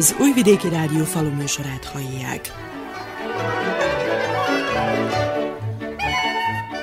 [0.00, 2.52] Az Újvidéki Rádió faluműsorát hallják.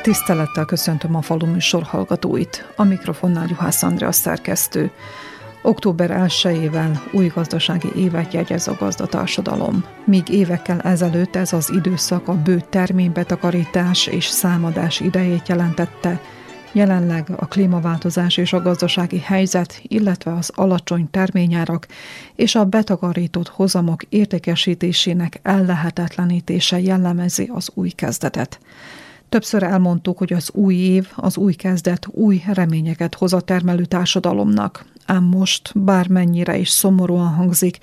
[0.02, 2.74] Tisztelettel köszöntöm a faluműsor hallgatóit.
[2.76, 4.92] A mikrofonnál Juhász Andrea szerkesztő.
[5.62, 9.86] Október 1-ével új gazdasági évet jegyez a gazdatársadalom.
[10.06, 16.22] Míg évekkel ezelőtt ez az időszak a bő terménybetakarítás és számadás idejét jelentette,
[16.72, 21.88] Jelenleg a klímaváltozás és a gazdasági helyzet, illetve az alacsony terményárak
[22.36, 28.60] és a betakarított hozamok értékesítésének ellehetetlenítése jellemezi az új kezdetet.
[29.30, 34.86] Többször elmondtuk, hogy az új év, az új kezdet új reményeket hoz a termelő társadalomnak,
[35.06, 37.78] ám most, bármennyire is szomorúan hangzik,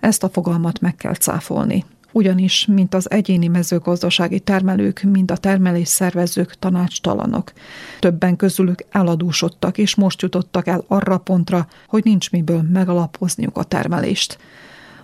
[0.00, 5.88] ezt a fogalmat meg kell cáfolni ugyanis, mint az egyéni mezőgazdasági termelők, mind a termelés
[5.88, 7.52] szervezők tanácstalanok.
[8.00, 14.38] Többen közülük eladósodtak, és most jutottak el arra pontra, hogy nincs miből megalapozniuk a termelést.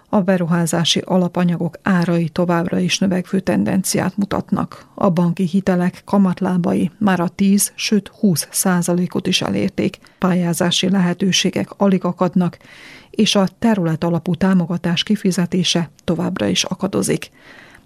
[0.08, 4.86] A beruházási alapanyagok árai továbbra is növekvő tendenciát mutatnak.
[4.94, 9.98] A banki hitelek kamatlábai már a 10, sőt 20 százalékot is elérték.
[10.18, 12.58] Pályázási lehetőségek alig akadnak,
[13.16, 17.30] és a terület alapú támogatás kifizetése továbbra is akadozik.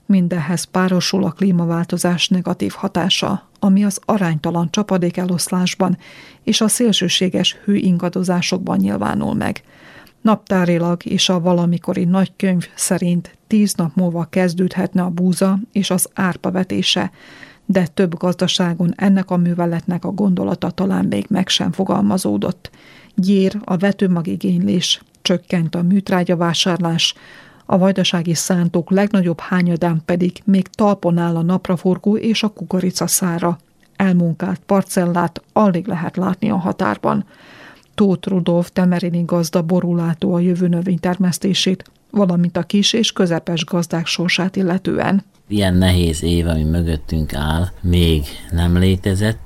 [0.07, 5.99] Mindehhez párosul a klímaváltozás negatív hatása, ami az aránytalan csapadék eloszlásban
[6.43, 9.63] és a szélsőséges hőingadozásokban nyilvánul meg.
[10.21, 16.51] Naptárilag és a valamikori nagykönyv szerint tíz nap múlva kezdődhetne a búza és az árpa
[16.51, 17.11] vetése,
[17.67, 22.71] de több gazdaságon ennek a műveletnek a gondolata talán még meg sem fogalmazódott.
[23.15, 27.15] Gyér a vetőmagigénylés, csökkent a műtrágyavásárlás,
[27.67, 33.59] a vajdasági szántók legnagyobb hányadán pedig még talpon áll a napraforgó és a kukorica szára.
[33.97, 37.25] Elmunkált parcellát alig lehet látni a határban.
[37.95, 44.57] Tóth Rudolf Temerini gazda borulátó a jövő növénytermesztését, valamint a kis és közepes gazdák sorsát
[44.57, 45.25] illetően.
[45.49, 49.39] Ilyen nehéz év, ami mögöttünk áll, még nem létezett.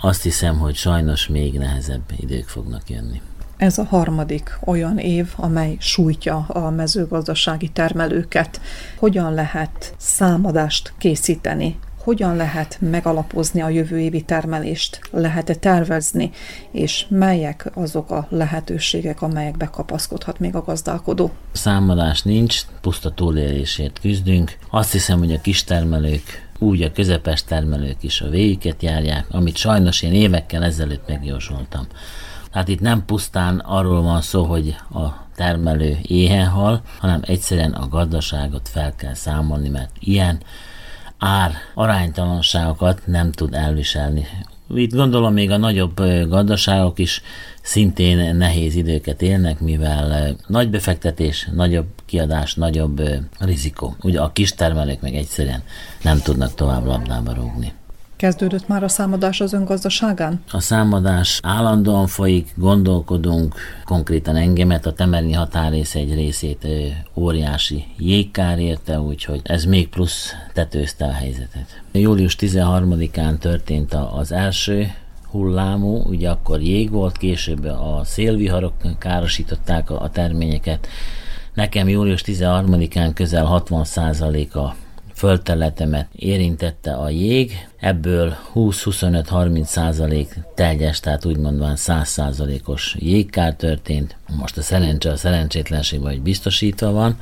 [0.00, 3.20] Azt hiszem, hogy sajnos még nehezebb idők fognak jönni.
[3.60, 8.60] Ez a harmadik olyan év, amely sújtja a mezőgazdasági termelőket.
[8.98, 16.30] Hogyan lehet számadást készíteni hogyan lehet megalapozni a jövő évi termelést, lehet-e tervezni,
[16.70, 21.30] és melyek azok a lehetőségek, amelyekbe kapaszkodhat még a gazdálkodó.
[21.52, 24.56] Számadás nincs, puszta túlélésért küzdünk.
[24.70, 30.02] Azt hiszem, hogy a kistermelők úgy a közepes termelők is a végiket járják, amit sajnos
[30.02, 31.86] én évekkel ezelőtt megjósoltam.
[32.52, 37.88] Tehát itt nem pusztán arról van szó, hogy a termelő éhen hal, hanem egyszerűen a
[37.88, 40.40] gazdaságot fel kell számolni, mert ilyen
[41.18, 44.26] ár aránytalanságokat nem tud elviselni.
[44.74, 47.22] Itt gondolom még a nagyobb gazdaságok is
[47.62, 53.02] szintén nehéz időket élnek, mivel nagy befektetés, nagyobb kiadás, nagyobb
[53.38, 53.96] rizikó.
[54.02, 55.62] Ugye a kis termelők meg egyszerűen
[56.02, 57.72] nem tudnak tovább labdába rúgni.
[58.20, 60.42] Kezdődött már a számadás az öngazdaságán?
[60.52, 63.54] A számadás állandóan folyik, gondolkodunk,
[63.84, 66.66] konkrétan engemet, a temerni határrész egy részét
[67.14, 71.82] óriási jégkár érte, úgyhogy ez még plusz tetőzte a helyzetet.
[71.92, 74.92] Július 13-án történt az első
[75.30, 80.86] hullámú, ugye akkor jég volt, később a szélviharok károsították a terményeket.
[81.54, 84.74] Nekem július 13-án közel 60%-a
[85.20, 94.16] földterületemet érintette a jég, ebből 20-25-30 százalék teljes, tehát úgymond 100 százalékos jégkár történt.
[94.36, 97.18] Most a szerencse a szerencsétlenség vagy biztosítva van,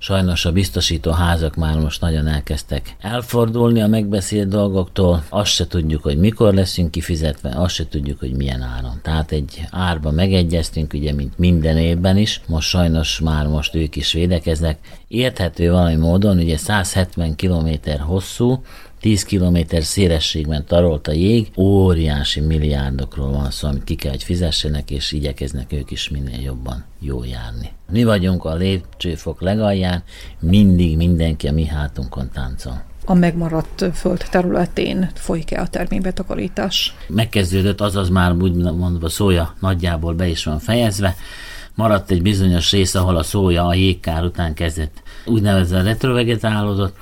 [0.00, 5.24] Sajnos a biztosító házak már most nagyon elkezdtek elfordulni a megbeszélt dolgoktól.
[5.28, 9.00] Azt se tudjuk, hogy mikor leszünk kifizetve, azt se tudjuk, hogy milyen áron.
[9.02, 12.40] Tehát egy árba megegyeztünk, ugye, mint minden évben is.
[12.46, 14.78] Most sajnos már most ők is védekeznek.
[15.08, 18.62] Érthető valami módon, ugye 170 km hosszú,
[19.00, 24.90] 10 km szélességben tarolt a jég, óriási milliárdokról van szó, amit ki kell, hogy fizessenek,
[24.90, 27.70] és igyekeznek ők is minél jobban jó járni.
[27.90, 30.02] Mi vagyunk a lépcsőfok legalján,
[30.40, 36.94] mindig mindenki a mi hátunkon táncol a megmaradt föld területén folyik-e a terménybetakarítás?
[37.06, 41.16] Megkezdődött, azaz már úgy mondva szója nagyjából be is van fejezve.
[41.74, 46.96] Maradt egy bizonyos rész, ahol a szója a jégkár után kezdett úgynevezett retrovegetálódott,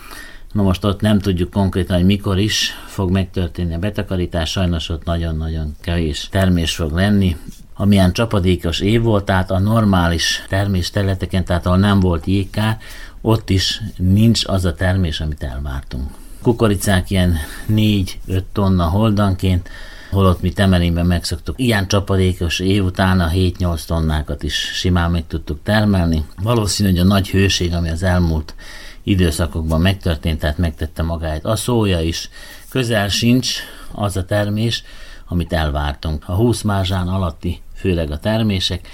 [0.57, 5.05] Na most ott nem tudjuk konkrétan, hogy mikor is fog megtörténni a betakarítás, sajnos ott
[5.05, 7.37] nagyon-nagyon kevés termés fog lenni.
[7.75, 12.79] Amilyen csapadékos év volt, tehát a normális termés területeken, tehát ahol nem volt jégkár,
[13.21, 16.11] ott is nincs az a termés, amit elvártunk.
[16.43, 17.37] Kukoricák ilyen
[17.69, 19.69] 4-5 tonna holdanként,
[20.11, 21.55] holott mi Temelínben megszoktuk.
[21.59, 26.25] Ilyen csapadékos év után a 7-8 tonnákat is simán meg tudtuk termelni.
[26.43, 28.55] Valószínű, hogy a nagy hőség, ami az elmúlt
[29.07, 31.45] időszakokban megtörtént, tehát megtette magáit.
[31.45, 32.31] A szója is
[32.69, 33.59] közel sincs
[33.93, 34.83] az a termés,
[35.29, 36.25] amit elvártunk.
[36.29, 38.89] A 20 mázsán alatti főleg a termések,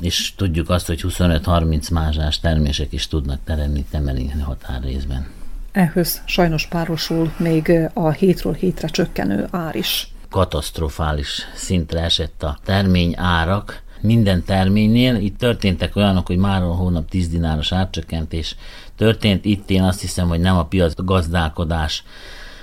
[0.00, 5.26] és tudjuk azt, hogy 25-30 mázsás termések is tudnak teremni temeli határrészben.
[5.72, 10.08] Ehhez sajnos párosul még a hétről hétre csökkenő ár is.
[10.30, 15.16] Katasztrofális szintre esett a termény árak, minden terménynél.
[15.16, 18.56] Itt történtek olyanok, hogy már a hónap 10 dináros árcsökkentés
[18.96, 19.44] történt.
[19.44, 22.04] Itt én azt hiszem, hogy nem a piac gazdálkodás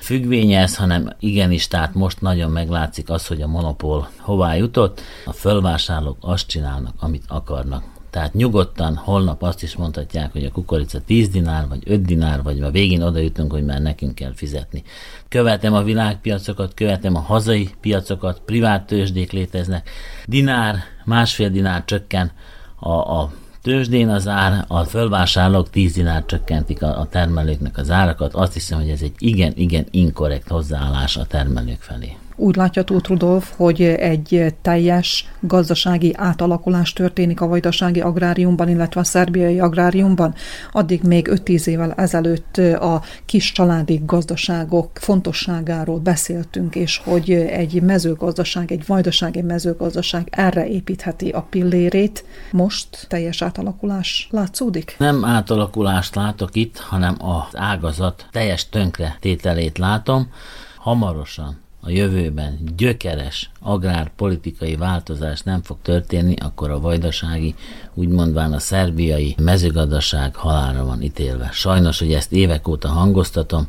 [0.01, 5.01] függvénye ez, hanem igenis, tehát most nagyon meglátszik az, hogy a monopól hová jutott.
[5.25, 7.83] A fölvásárlók azt csinálnak, amit akarnak.
[8.09, 12.61] Tehát nyugodtan holnap azt is mondhatják, hogy a kukorica 10 dinár, vagy 5 dinár, vagy
[12.61, 14.83] a végén oda jutunk, hogy már nekünk kell fizetni.
[15.29, 19.89] Követem a világpiacokat, követem a hazai piacokat, privát tőzsdék léteznek.
[20.25, 20.75] Dinár,
[21.05, 22.31] másfél dinár csökken
[22.79, 23.31] a, a
[23.61, 28.33] tőzsdén az ár, a fölvásárlók 10 dinár csökkentik a, a termelőknek az árakat.
[28.33, 32.17] Azt hiszem, hogy ez egy igen-igen inkorrekt hozzáállás a termelők felé.
[32.41, 39.03] Úgy látja Tóth Rudolf, hogy egy teljes gazdasági átalakulás történik a vajdasági agráriumban, illetve a
[39.03, 40.33] szerbiai agráriumban.
[40.71, 48.71] Addig még 5-10 évvel ezelőtt a kis családi gazdaságok fontosságáról beszéltünk, és hogy egy mezőgazdaság,
[48.71, 52.25] egy vajdasági mezőgazdaság erre építheti a pillérét.
[52.51, 54.95] Most teljes átalakulás látszódik?
[54.97, 60.29] Nem átalakulást látok itt, hanem az ágazat teljes tönkre tételét látom.
[60.77, 67.55] Hamarosan a jövőben gyökeres agrárpolitikai változás nem fog történni, akkor a vajdasági,
[67.93, 71.49] úgymondván a szerbiai mezőgazdaság halára van ítélve.
[71.53, 73.67] Sajnos, hogy ezt évek óta hangoztatom,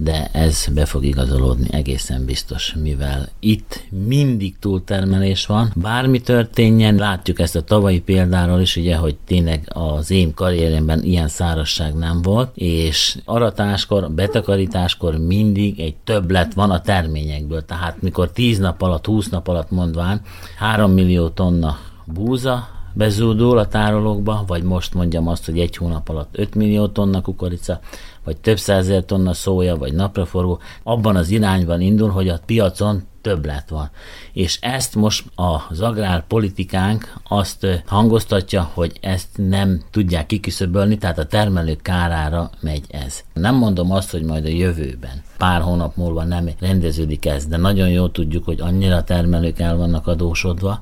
[0.00, 5.72] de ez be fog igazolódni egészen biztos, mivel itt mindig túltermelés van.
[5.74, 11.28] Bármi történjen, látjuk ezt a tavalyi példáról is, ugye, hogy tényleg az én karrieremben ilyen
[11.28, 17.64] szárasság nem volt, és aratáskor, betakarításkor mindig egy többlet van a terményekből.
[17.64, 20.20] Tehát mikor 10 nap alatt, 20 nap alatt mondván
[20.58, 26.38] 3 millió tonna búza bezúdul a tárolókba, vagy most mondjam azt, hogy egy hónap alatt
[26.38, 27.80] 5 millió tonna kukorica,
[28.24, 33.68] vagy több százezer tonna szója, vagy napraforgó, abban az irányban indul, hogy a piacon többlet
[33.68, 33.90] van.
[34.32, 41.82] És ezt most az agrárpolitikánk azt hangoztatja, hogy ezt nem tudják kiküszöbölni, tehát a termelők
[41.82, 43.20] kárára megy ez.
[43.32, 47.88] Nem mondom azt, hogy majd a jövőben, pár hónap múlva nem rendeződik ez, de nagyon
[47.88, 50.80] jól tudjuk, hogy annyira termelők el vannak adósodva,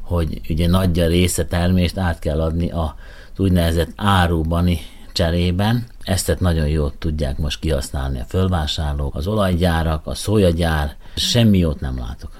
[0.00, 2.96] hogy ugye nagyja része termést át kell adni a
[3.36, 4.78] úgynevezett árubani
[5.12, 5.84] cserében.
[6.02, 11.98] Ezt nagyon jól tudják most kihasználni a fölvásárlók, az olajgyárak, a szójagyár, semmi jót nem
[11.98, 12.30] látok.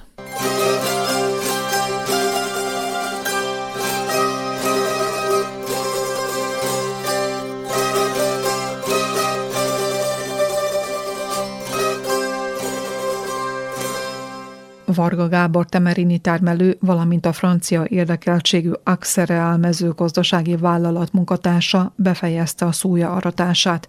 [14.85, 23.11] Varga Gábor temerini termelő, valamint a francia érdekeltségű Axereal mezőgazdasági vállalat munkatársa befejezte a szója
[23.11, 23.87] aratását.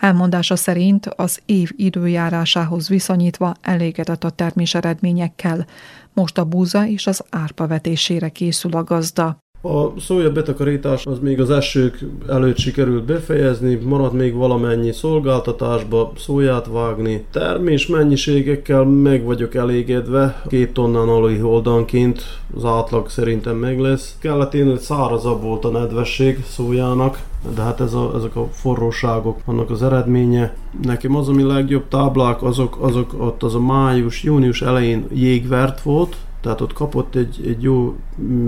[0.00, 5.66] Elmondása szerint az év időjárásához viszonyítva elégedett a termés eredményekkel.
[6.12, 9.38] Most a búza és az árpa vetésére készül a gazda.
[9.62, 16.66] A szója betakarítás az még az esők előtt sikerült befejezni, maradt még valamennyi szolgáltatásba, szóját
[16.66, 17.24] vágni.
[17.32, 22.22] Termés mennyiségekkel meg vagyok elégedve, két tonnán aluli oldanként
[22.56, 24.16] az átlag szerintem meg lesz.
[24.20, 27.18] Kellett én, hogy szárazabb volt a nedvesség szójának,
[27.54, 30.54] de hát ez a, ezek a forróságok vannak az eredménye.
[30.82, 36.16] Nekem az, ami legjobb táblák, azok, azok ott az a május, június elején jégvert volt,
[36.40, 37.96] tehát ott kapott egy, egy jó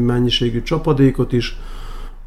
[0.06, 1.56] mennyiségű csapadékot is,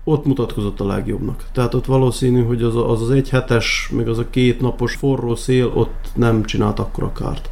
[0.03, 1.45] ott mutatkozott a legjobbnak.
[1.51, 5.35] Tehát ott valószínű, hogy az az, az egy hetes, meg az a két napos forró
[5.35, 7.49] szél ott nem csinált akkora kárt.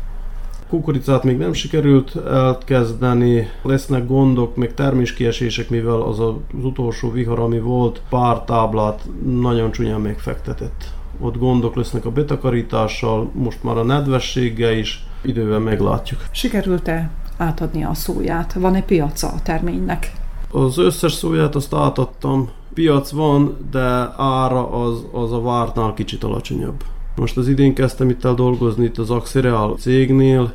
[0.73, 7.59] Kukoricát még nem sikerült elkezdeni, lesznek gondok, meg terméskiesések, mivel az az utolsó vihar, ami
[7.59, 10.83] volt, pár táblát nagyon csúnyán megfektetett.
[11.19, 16.19] Ott gondok lesznek a betakarítással, most már a nedvességgel is, idővel meglátjuk.
[16.31, 18.53] Sikerült-e átadni a szóját?
[18.53, 20.11] Van-e piaca a terménynek?
[20.51, 22.49] Az összes szóját azt átadtam.
[22.73, 26.83] Piac van, de ára az, az a vártnál kicsit alacsonyabb.
[27.15, 30.53] Most az idén kezdtem itt el dolgozni itt az Axireal cégnél,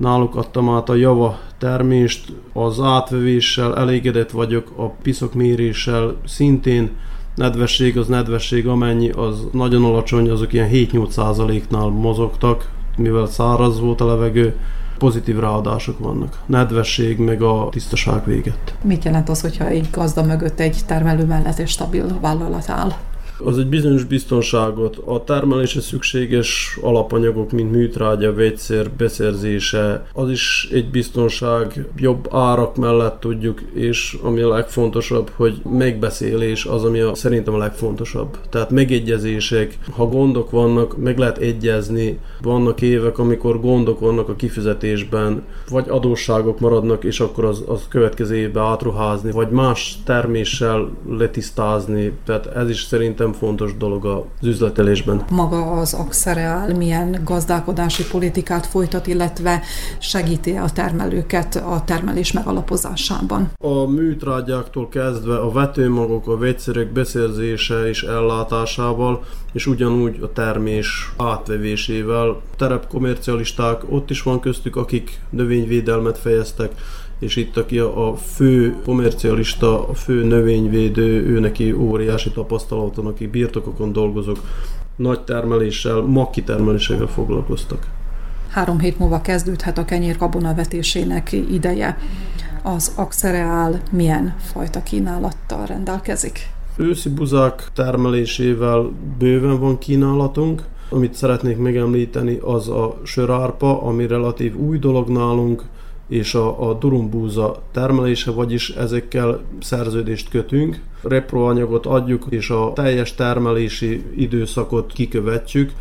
[0.00, 6.90] náluk adtam át a java termést, az átvevéssel elégedett vagyok, a piszok méréssel szintén
[7.34, 14.00] nedvesség az nedvesség, amennyi az nagyon alacsony, azok ilyen 7-8 százaléknál mozogtak, mivel száraz volt
[14.00, 14.56] a levegő,
[14.98, 16.38] pozitív ráadások vannak.
[16.46, 18.74] Nedvesség, meg a tisztaság véget.
[18.82, 22.92] Mit jelent az, hogyha egy gazda mögött egy termelő mellett egy stabil vállalat áll?
[23.44, 24.96] Az egy bizonyos biztonságot.
[25.04, 33.20] A termelésre szükséges alapanyagok, mint műtrágya, vegyszer beszerzése, az is egy biztonság, jobb árak mellett
[33.20, 38.38] tudjuk, és ami a legfontosabb, hogy megbeszélés az, ami a, szerintem a legfontosabb.
[38.50, 42.18] Tehát megegyezések, ha gondok vannak, meg lehet egyezni.
[42.42, 48.36] Vannak évek, amikor gondok vannak a kifizetésben, vagy adósságok maradnak, és akkor az, az következő
[48.36, 52.12] évben átruházni, vagy más terméssel letisztázni.
[52.24, 55.24] Tehát ez is szerintem nagyon fontos dolog az üzletelésben.
[55.30, 59.62] Maga az Axereál milyen gazdálkodási politikát folytat, illetve
[59.98, 63.50] segíti a termelőket a termelés megalapozásában?
[63.58, 69.22] A műtrágyáktól kezdve a vetőmagok, a vegyszerek beszerzése és ellátásával,
[69.52, 72.40] és ugyanúgy a termés átvevésével.
[72.56, 76.72] Terepkomercialisták ott is van köztük, akik növényvédelmet fejeztek,
[77.20, 83.92] és itt aki a, fő komercialista, a fő növényvédő, ő neki óriási tapasztalaton, aki birtokokon
[83.92, 84.38] dolgozok,
[84.96, 87.86] nagy termeléssel, makki termelésével foglalkoztak.
[88.48, 90.16] Három hét múlva kezdődhet a kenyér
[90.54, 91.98] vetésének ideje.
[92.62, 96.48] Az Axereál milyen fajta kínálattal rendelkezik?
[96.76, 100.62] Őszi buzák termelésével bőven van kínálatunk.
[100.88, 105.64] Amit szeretnék megemlíteni, az a sörárpa, ami relatív új dolog nálunk,
[106.10, 114.04] és a, a durumbúza termelése, vagyis ezekkel szerződést kötünk, reproanyagot adjuk, és a teljes termelési
[114.16, 115.72] időszakot kikövetjük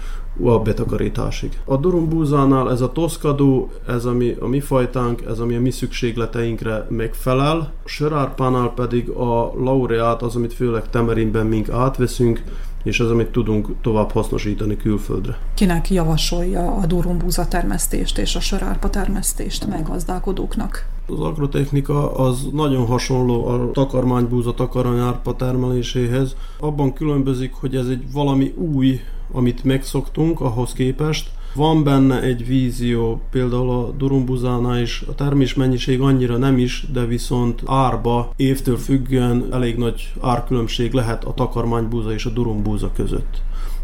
[0.43, 1.59] a betakarításig.
[1.65, 6.85] A durumbúzánál ez a toszkadó, ez ami a mi fajtánk, ez ami a mi szükségleteinkre
[6.89, 7.57] megfelel.
[7.57, 12.43] A sörárpánál pedig a laureát az, amit főleg Temerinben mink átveszünk,
[12.83, 15.37] és az, amit tudunk tovább hasznosítani külföldre.
[15.53, 20.87] Kinek javasolja a durumbúza termesztést és a sörárpa termesztést meggazdálkodóknak?
[21.07, 26.35] Az agrotechnika az nagyon hasonló a takarmánybúza, takarmányárpa termeléséhez.
[26.59, 28.99] Abban különbözik, hogy ez egy valami új,
[29.31, 36.01] amit megszoktunk ahhoz képest, van benne egy vízió, például a durumbuzánál is a termés mennyiség
[36.01, 42.25] annyira nem is, de viszont árba évtől függően elég nagy árkülönbség lehet a takarmánybúza és
[42.25, 43.41] a durumbúza között.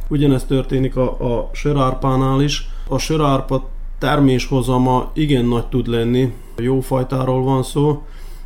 [0.08, 2.70] Ugyanezt történik a, a sörárpánál is.
[2.88, 8.03] A sörárpa terméshozama igen nagy tud lenni, jó fajtáról van szó,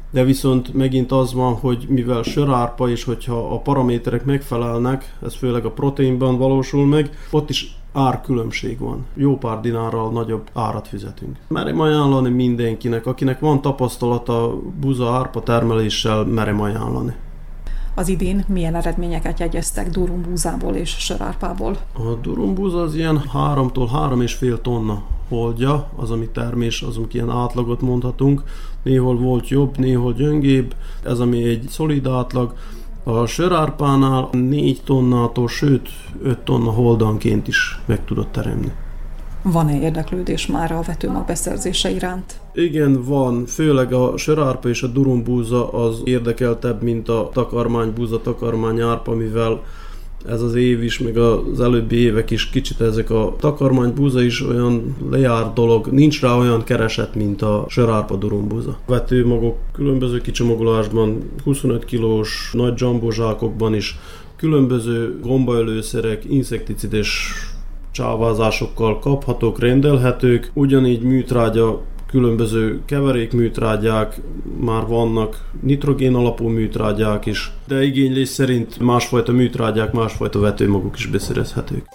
[0.09, 5.65] de viszont megint az van, hogy mivel sörárpa és hogyha a paraméterek megfelelnek, ez főleg
[5.65, 9.05] a proteinban valósul meg, ott is árkülönbség van.
[9.13, 11.37] Jó pár dinárral nagyobb árat fizetünk.
[11.47, 17.13] Merem ajánlani mindenkinek, akinek van tapasztalata buza árpa termeléssel, merem ajánlani.
[17.95, 21.77] Az idén milyen eredményeket jegyeztek durumbúzából és sörárpából?
[21.93, 27.81] A durumbúza az ilyen 3-tól 3,5 tonna holdja, az, ami termés, az, amik ilyen átlagot
[27.81, 28.43] mondhatunk.
[28.83, 32.53] Néhol volt jobb, néhol gyöngébb, ez ami egy szolid átlag.
[33.03, 35.89] A sörárpánál 4 tonnától, sőt
[36.23, 38.71] 5 tonna holdanként is meg tudott teremni.
[39.41, 42.39] Van-e érdeklődés már a vetőmag beszerzése iránt?
[42.53, 43.45] Igen, van.
[43.45, 49.61] Főleg a sörárpa és a durumbúza az érdekeltebb, mint a takarmánybúza, takarmányárpa, mivel
[50.27, 54.95] ez az év is, meg az előbbi évek is kicsit ezek a takarmánybúza is olyan
[55.11, 58.77] lejár dolog, nincs rá olyan kereset, mint a sörárpa durumbúza.
[58.85, 63.99] Vetőmagok különböző kicsomagolásban, 25 kilós nagy zsambozsákokban is,
[64.35, 67.33] különböző gombaölőszerek, insekticides
[67.91, 74.21] csávázásokkal kaphatók, rendelhetők, ugyanígy műtrágya különböző keverékműtrágyák,
[74.59, 81.85] már vannak nitrogén alapú műtrágyák is, de igénylés szerint másfajta műtrágyák, másfajta vetőmagok is beszerezhetők.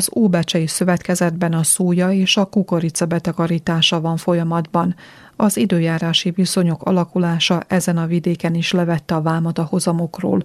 [0.00, 4.94] Az Óbecsei Szövetkezetben a szója és a kukorica betakarítása van folyamatban.
[5.36, 10.42] Az időjárási viszonyok alakulása ezen a vidéken is levette a vámat a hozamokról.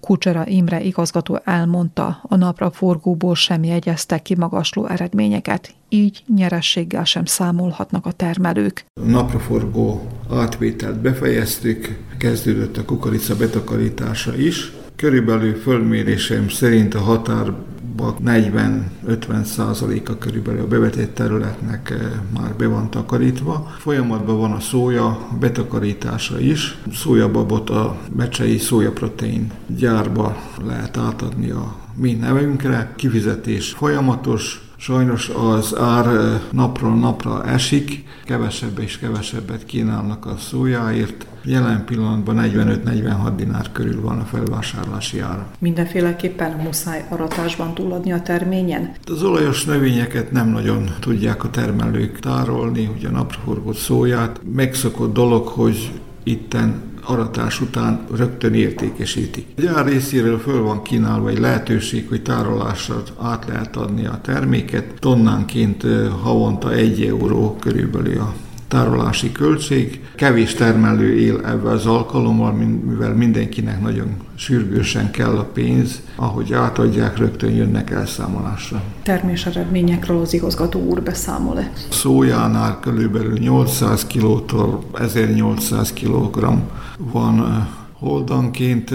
[0.00, 7.24] Kucsera Imre igazgató elmondta, a napra forgóból sem jegyeztek ki magasló eredményeket, így nyerességgel sem
[7.24, 8.84] számolhatnak a termelők.
[9.00, 14.72] A napraforgó átvételt befejeztük, kezdődött a kukorica betakarítása is.
[14.96, 17.52] Körülbelül fölmérésem szerint a határ
[17.98, 21.98] 40-50 százaléka körülbelül a bevetett területnek eh,
[22.38, 23.74] már be van takarítva.
[23.78, 26.78] Folyamatban van a szója betakarítása is.
[26.92, 30.36] Szójababot a becsei szójaprotein gyárba
[30.66, 32.92] lehet átadni a mi nevünkre.
[32.96, 36.06] Kifizetés folyamatos, Sajnos az ár
[36.52, 41.26] napról napra esik, kevesebb és kevesebbet kínálnak a szójáért.
[41.44, 45.46] Jelen pillanatban 45-46 dinár körül van a felvásárlási ára.
[45.58, 48.94] Mindenféleképpen muszáj aratásban túladni a terményen?
[49.06, 54.40] Az olajos növényeket nem nagyon tudják a termelők tárolni, ugye a napraforgott szóját.
[54.54, 59.46] Megszokott dolog, hogy itten aratás után rögtön értékesítik.
[59.56, 64.94] A gyár részéről föl van kínálva egy lehetőség, hogy tárolással át lehet adni a terméket.
[64.98, 65.86] Tonnánként
[66.22, 68.34] havonta egy euró körülbelül a
[68.68, 70.00] tárolási költség.
[70.14, 77.18] Kevés termelő él ebben az alkalommal, mivel mindenkinek nagyon sürgősen kell a pénz, ahogy átadják,
[77.18, 78.82] rögtön jönnek elszámolásra.
[79.02, 81.72] Termés eredményekről az igazgató úr beszámol-e?
[81.90, 86.48] Szójánál körülbelül 800 kilótól 1800 kg
[86.96, 88.90] van holdanként.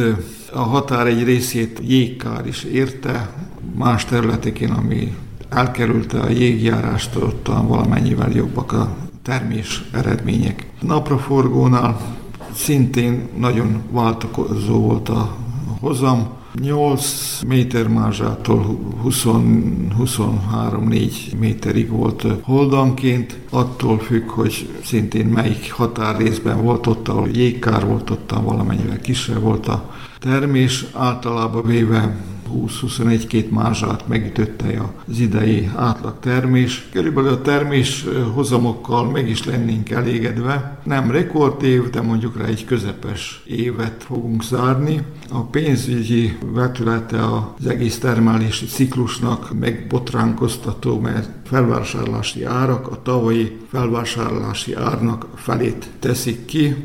[0.54, 3.30] A határ egy részét jégkár is érte,
[3.76, 5.16] más területeken, ami
[5.50, 8.96] elkerülte a jégjárást, ott valamennyivel jobbak a
[9.30, 10.66] termés eredmények.
[10.82, 12.18] Napraforgónál
[12.54, 15.36] szintén nagyon változó volt a
[15.80, 16.28] hozam,
[16.62, 27.08] 8 méter mázsától 23-4 méterig volt holdanként, attól függ, hogy szintén melyik határrészben volt ott,
[27.08, 32.18] ahol jégkár volt, ott valamennyivel kisebb volt a termés, általában véve
[32.54, 36.88] 20-21-két mázsát megütötte az idei átlag termés.
[36.92, 40.80] Körülbelül a termés hozamokkal meg is lennénk elégedve.
[40.84, 45.02] Nem rekordév, de mondjuk rá egy közepes évet fogunk zárni.
[45.32, 55.28] A pénzügyi vetülete az egész termelési ciklusnak megbotránkoztató, mert felvásárlási árak a tavalyi felvásárlási árnak
[55.36, 56.76] felét teszik ki.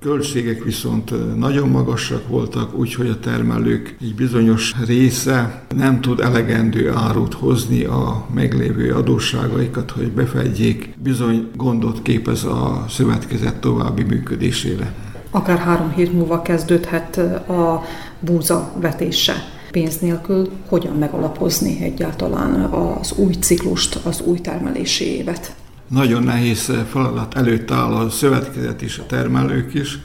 [0.00, 7.34] Költségek viszont nagyon magasak voltak, úgyhogy a termelők egy bizonyos része nem tud elegendő árut
[7.34, 10.94] hozni a meglévő adósságaikat, hogy befedjék.
[11.02, 14.94] Bizony gondot képez a szövetkezet további működésére.
[15.30, 17.16] Akár három hét múlva kezdődhet
[17.48, 17.82] a
[18.20, 19.34] búza vetése
[19.70, 25.54] pénz nélkül hogyan megalapozni egyáltalán az új ciklust, az új termelési évet?
[25.88, 29.98] Nagyon nehéz feladat előtt áll a szövetkezet is, a termelők is.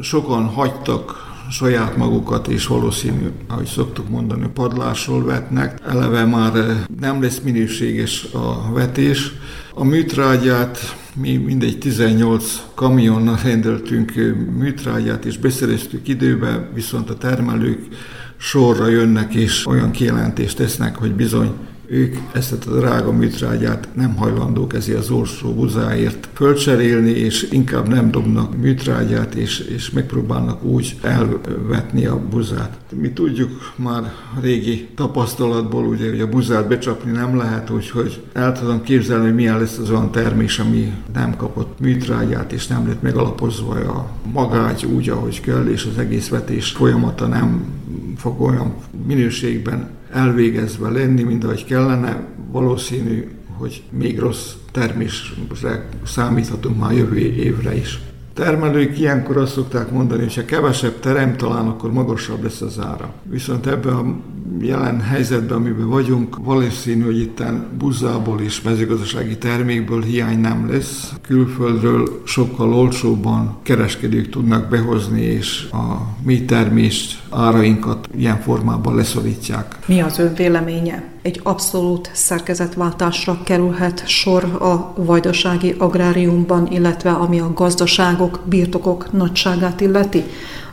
[0.00, 5.78] Sokan hagytak saját magukat, és valószínű, ahogy szoktuk mondani, padlásról vetnek.
[5.86, 6.52] Eleve már
[7.00, 9.32] nem lesz minőséges a vetés.
[9.74, 14.12] A műtrágyát mi mindegy 18 kamionnal rendeltünk
[14.58, 17.86] műtrágyát, és beszereztük időbe, viszont a termelők
[18.36, 21.52] sorra jönnek, és olyan kijelentést tesznek, hogy bizony
[21.92, 28.10] ők ezt a drága műtrágyát nem hajlandók ezért az olcsó buzáért fölcserélni, és inkább nem
[28.10, 32.78] dobnak műtrágyát, és, és megpróbálnak úgy elvetni a buzát.
[33.00, 38.82] Mi tudjuk már régi tapasztalatból, ugye, hogy a buzát becsapni nem lehet, úgyhogy el tudom
[38.82, 43.74] képzelni, hogy milyen lesz az olyan termés, ami nem kapott műtrágyát, és nem lett megalapozva
[43.74, 47.64] a magágy úgy, ahogy kell, és az egész vetés folyamata nem
[48.16, 48.74] fog olyan
[49.06, 57.76] minőségben elvégezve lenni, mint ahogy kellene, valószínű, hogy még rossz termésre számíthatunk már jövő évre
[57.76, 58.00] is.
[58.34, 63.12] Termelők ilyenkor azt szokták mondani, hogy ha kevesebb terem talán, akkor magasabb lesz az ára.
[63.22, 64.14] Viszont ebben a
[64.60, 67.42] jelen helyzetben, amiben vagyunk, valószínű, hogy itt
[67.78, 71.12] buzzából és mezőgazdasági termékből hiány nem lesz.
[71.22, 79.78] Külföldről sokkal olcsóbban kereskedők tudnak behozni, és a mi termést, árainkat ilyen formában leszorítják.
[79.86, 81.04] Mi az ön véleménye?
[81.22, 90.24] Egy abszolút szerkezetváltásra kerülhet sor a vajdasági agráriumban, illetve ami a gazdaságok, birtokok nagyságát illeti?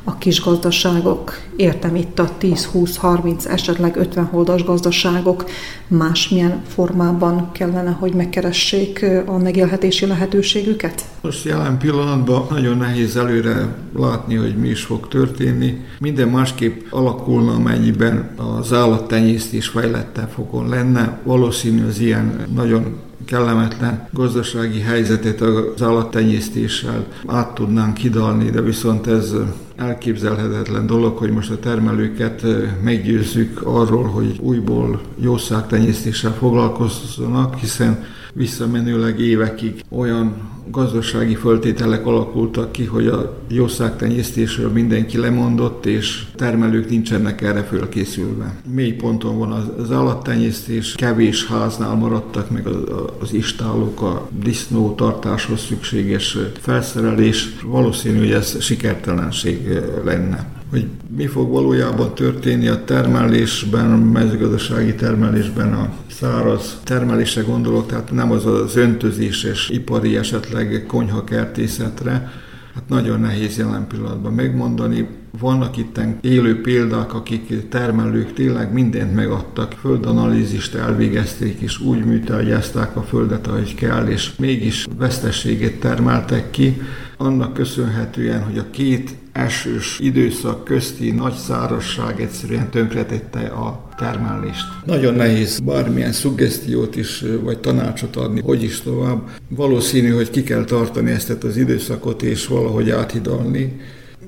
[0.09, 5.45] A kis gazdaságok, értem itt a 10-20-30, esetleg 50 holdas gazdaságok
[5.87, 11.05] másmilyen formában kellene, hogy megkeressék a megélhetési lehetőségüket?
[11.21, 15.85] Most jelen pillanatban nagyon nehéz előre látni, hogy mi is fog történni.
[15.99, 21.19] Minden másképp alakulna, amennyiben az állattenyésztés fejlettebb fogon lenne.
[21.23, 22.95] Valószínű az ilyen nagyon
[23.27, 29.33] kellemetlen gazdasági helyzetet az állattenyésztéssel át tudnánk hidalni, de viszont ez
[29.75, 32.45] elképzelhetetlen dolog, hogy most a termelőket
[32.83, 38.03] meggyőzzük arról, hogy újból jószágtenyésztéssel foglalkozzanak, hiszen
[38.37, 47.41] visszamenőleg évekig olyan gazdasági föltételek alakultak ki, hogy a jószágtenyésztésről mindenki lemondott, és termelők nincsenek
[47.41, 48.55] erre fölkészülve.
[48.73, 52.75] Mély ponton van az, az állattenyésztés, kevés háznál maradtak meg az,
[53.19, 57.55] az istálók, a disznó tartáshoz szükséges felszerelés.
[57.63, 65.73] Valószínű, hogy ez sikertelenség lenne hogy mi fog valójában történni a termelésben, a mezőgazdasági termelésben,
[65.73, 72.31] a száraz termelésre gondolok, tehát nem az az öntözéses ipari esetleg konyhakertészetre,
[72.73, 75.07] hát nagyon nehéz jelen pillanatban megmondani.
[75.39, 83.01] Vannak itt élő példák, akik termelők tényleg mindent megadtak, földanalízist elvégezték, és úgy műtárgyázták a
[83.01, 86.81] földet, ahogy kell, és mégis vesztességet termeltek ki,
[87.17, 94.65] annak köszönhetően, hogy a két esős időszak közti nagy szárazság egyszerűen tönkretette a termelést.
[94.85, 99.29] Nagyon nehéz bármilyen szuggesztiót is, vagy tanácsot adni, hogy is tovább.
[99.49, 103.79] Valószínű, hogy ki kell tartani ezt az időszakot, és valahogy áthidalni.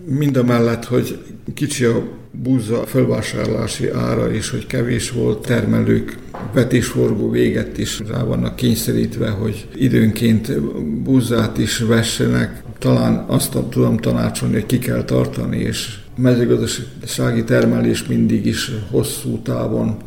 [0.05, 1.17] Mind a mellett, hogy
[1.53, 6.17] kicsi a búza felvásárlási ára is, hogy kevés volt, termelők
[6.53, 10.61] vetésforgó véget is rá vannak kényszerítve, hogy időnként
[11.03, 12.63] búzát is vessenek.
[12.79, 19.97] Talán azt tudom tanácsolni, hogy ki kell tartani, és mezőgazdasági termelés mindig is hosszú távon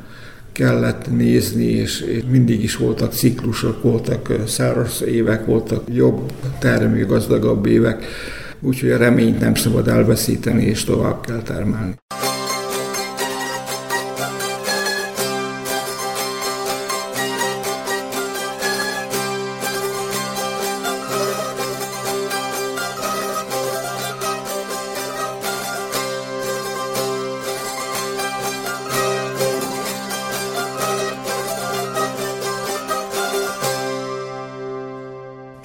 [0.53, 8.05] kellett nézni, és mindig is voltak ciklusok, voltak száraz évek, voltak jobb termő, gazdagabb évek,
[8.63, 11.95] úgyhogy a reményt nem szabad elveszíteni, és tovább kell termelni.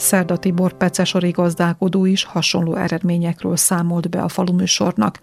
[0.08, 5.20] Szerda Tibor Pecesori gazdálkodó is hasonló eredményekről számolt be a faluműsornak.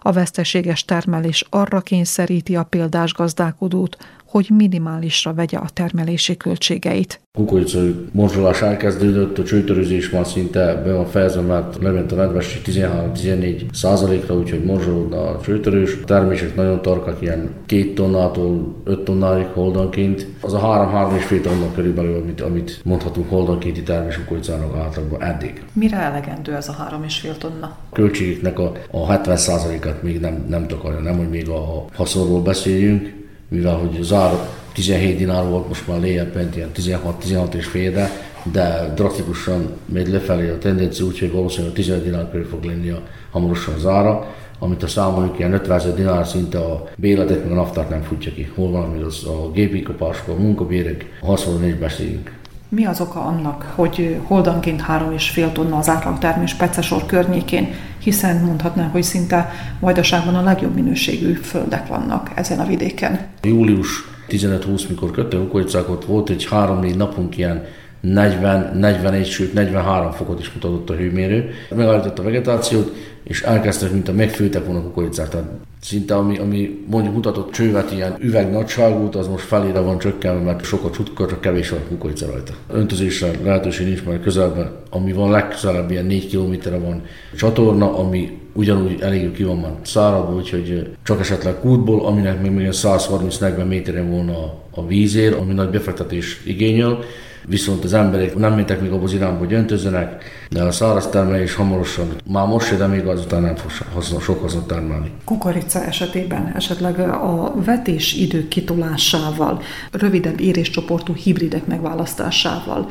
[0.00, 3.96] A veszteséges termelés arra kényszeríti a példás gazdálkodót,
[4.28, 7.20] hogy minimálisra vegye a termelési költségeit.
[7.32, 7.80] Kukorica
[8.12, 14.34] morzsolás elkezdődött, a csőtörőzés már szinte be van fejezve, mert lement a nedvesség 13-14 százalékra,
[14.34, 15.92] úgyhogy morzsolódna a csőtörős.
[16.02, 20.26] A termések nagyon tarkak, ilyen két tonnától 5 tonnáig holdanként.
[20.40, 25.62] Az a 3-3,5 tonna körülbelül, amit, amit mondhatunk holdankénti termés kukoricának átlagban eddig.
[25.72, 27.76] Mire elegendő ez a 3,5 tonna?
[27.90, 32.42] A költségeknek a, a 70 százalékat még nem, nem takarja, nem, hogy még a haszonról
[32.42, 33.17] beszéljünk,
[33.48, 34.32] mivel hogy zár
[34.72, 38.10] 17 dinár volt, most már lejjebb ment ilyen 16-16 és félre,
[38.52, 43.78] de drasztikusan megy lefelé a tendencia, úgyhogy valószínűleg 15 dinár körül fog lenni a hamarosan
[43.78, 48.32] zára, amit a számoljuk ilyen 50 dinár szinte a béletet, meg a naftát nem futja
[48.32, 48.52] ki.
[48.54, 52.37] Hol van, az a gépi kapáskor, a munkabérek, a haszonról beszélünk.
[52.70, 59.02] Mi az oka annak, hogy holdanként 3,5 tonna az átlagtermés Pecesor környékén, hiszen mondhatnánk, hogy
[59.02, 59.50] szinte
[59.80, 63.26] vajdaságban a legjobb minőségű földek vannak ezen a vidéken.
[63.42, 63.88] Július
[64.28, 67.64] 15-20, mikor köttem kukoricákat, volt egy 3-4 napunk ilyen
[68.00, 71.50] 40, 41, sőt 43 fokot is mutatott a hőmérő.
[71.74, 75.28] Megállított a vegetációt, és elkezdtek, mint a megfőtek volna kukoricák.
[75.28, 75.48] Tehát
[75.80, 80.64] szinte ami, ami mondjuk mutatott csővet ilyen üveg nagyságút, az most felére van csökkenve, mert
[80.64, 82.52] sokat csak kevés van kukorica rajta.
[82.72, 87.02] Öntözésre lehetőség nincs már közelben, ami van legközelebb, ilyen 4 kilométerre van
[87.36, 93.68] csatorna, ami ugyanúgy elég ki van már száradva, úgyhogy csak esetleg kútból, aminek még 130-40
[93.68, 96.98] méteren volna a, a vízér, ami nagy befektetés igényel,
[97.48, 101.54] viszont az emberek nem mentek még abban az irányba, hogy öntözzenek, de a száraz termelés
[101.54, 105.10] hamarosan, már most de még azután nem fog hasznos, sok hasznot termelni.
[105.24, 112.86] Kukorica esetében esetleg a vetés idő kitolásával, rövidebb éréscsoportú hibridek megválasztásával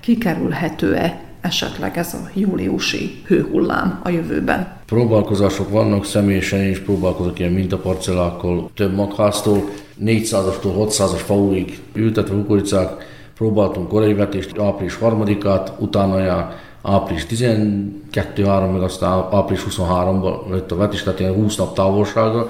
[0.00, 4.76] kikerülhető-e esetleg ez a júliusi hőhullám a jövőben?
[4.86, 9.68] Próbálkozások vannak, személyesen is próbálkozok ilyen mintaparcellákkal, több magháztól,
[10.04, 12.90] 400-astól 600-as faúig ültetve kukoricák,
[13.36, 16.50] próbáltunk korai vetést, április 3-át, utána
[16.82, 22.48] április 12-3, meg aztán április 23-ban lett a vetés, tehát ilyen 20 nap távolsága.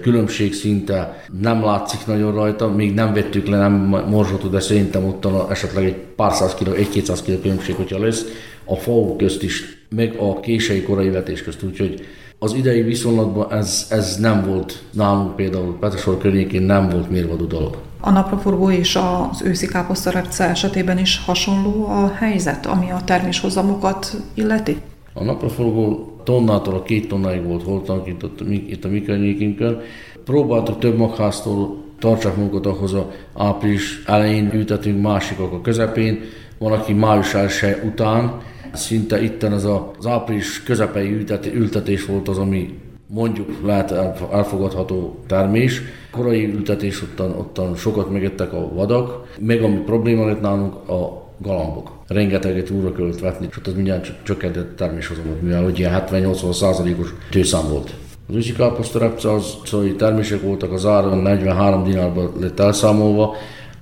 [0.00, 5.50] Különbség szinte nem látszik nagyon rajta, még nem vettük le, nem morzsoltuk, de szerintem ott
[5.50, 8.24] esetleg egy pár száz kiló, egy-kétszáz kiló különbség, hogyha lesz
[8.64, 12.06] a faul közt is, meg a késői korai vetés közt, úgyhogy
[12.38, 17.76] Az idei viszonylatban ez, ez nem volt nálunk például Petesor környékén nem volt mérvadó dolog.
[18.00, 24.76] A napraforgó és az őszi káposztarepce esetében is hasonló a helyzet, ami a terméshozamokat illeti?
[25.12, 29.80] A napraforgó tonnától a két tonnáig volt holtank itt, a, itt a mi környékünkön.
[30.24, 36.20] Próbáltuk több magháztól tartsák magukat ahhoz a április elején ültetünk, másikak a közepén,
[36.58, 38.40] van, aki május 1 után,
[38.76, 43.90] szinte itten ez az április közepei ültetés volt az, ami mondjuk lehet
[44.32, 45.82] elfogadható termés.
[46.10, 51.90] Korai ültetés ottan, ottan sokat megettek a vadak, meg ami probléma lett nálunk a galambok.
[52.06, 57.68] Rengeteget újra kellett vetni, és ott az mindjárt csökkentett terméshozamot, mivel ugye 70-80 százalékos tőszám
[57.68, 57.94] volt.
[58.28, 63.34] Az ősi káposztarepce az szóval termések voltak az áron 43 dinárban lett elszámolva,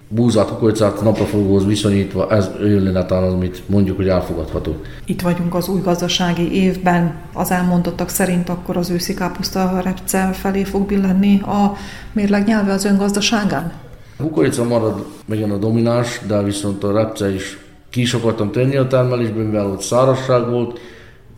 [0.08, 4.76] búzát, kukoricát napraforgóhoz viszonyítva, ez jön talán az, amit mondjuk, hogy elfogadható.
[5.06, 10.64] Itt vagyunk az új gazdasági évben, az elmondottak szerint akkor az őszi káposzta repce felé
[10.64, 11.72] fog billenni a
[12.12, 13.72] mérleg nyelve az öngazdaságán?
[14.16, 17.58] A kukorica marad megint a domináns, de viszont a repce is
[17.90, 20.80] ki is akartam tenni a termelésben, mivel ott szárasság volt,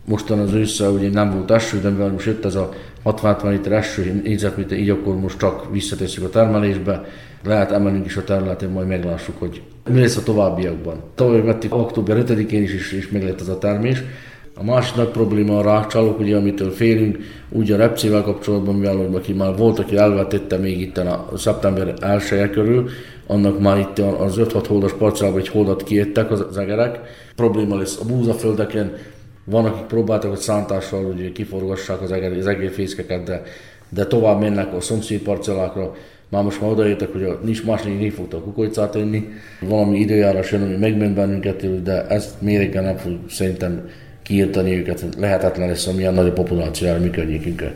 [0.05, 2.69] mostan az ősszel ugye nem volt eső, de mivel most jött ez a
[3.15, 7.05] 60 liter eső négyzetméter, így akkor most csak visszatesszük a termelésbe,
[7.43, 11.03] lehet emelnünk is a területén, majd meglássuk, hogy mi lesz a továbbiakban.
[11.15, 14.03] Tavaly vettük október 5-én is, és, és meg lett ez a termés.
[14.59, 17.17] A másik nagy probléma a rákcsálók, ugye, amitől félünk,
[17.49, 21.93] úgy a repcével kapcsolatban, mivel aki már volt, aki elvetette még itt a szeptember
[22.31, 22.89] 1 körül,
[23.27, 26.99] annak már itt az 5-6 holdas parcellában egy holdat kiettek az egerek.
[27.35, 28.91] Probléma lesz a búzaföldeken,
[29.49, 33.43] van, akik próbáltak, hogy szántással hogy kiforgassák az, eger, az egérfészkeket, de,
[33.89, 35.95] de tovább mennek a szomszéd parcellákra,
[36.29, 39.29] már most már odaértek, hogy a, nincs más, így fogtak kukoricát enni.
[39.61, 43.89] Valami időjárás jön, ami megment bennünket, de ezt méréggel nem fog szerintem
[44.23, 45.05] kiírtani őket.
[45.17, 47.73] Lehetetlen lesz, amilyen nagy a populáció a mi környékünkön.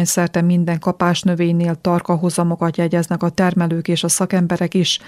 [0.00, 4.98] Tartományszerte minden kapásnövénynél tarka hozamokat jegyeznek a termelők és a szakemberek is,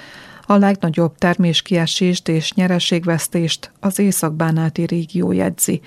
[0.46, 5.80] a legnagyobb terméskiesést és nyereségvesztést az északbánáti régió jegyzi.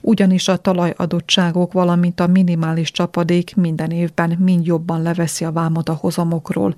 [0.00, 5.98] Ugyanis a talajadottságok, valamint a minimális csapadék minden évben mind jobban leveszi a vámot a
[6.00, 6.74] hozamokról.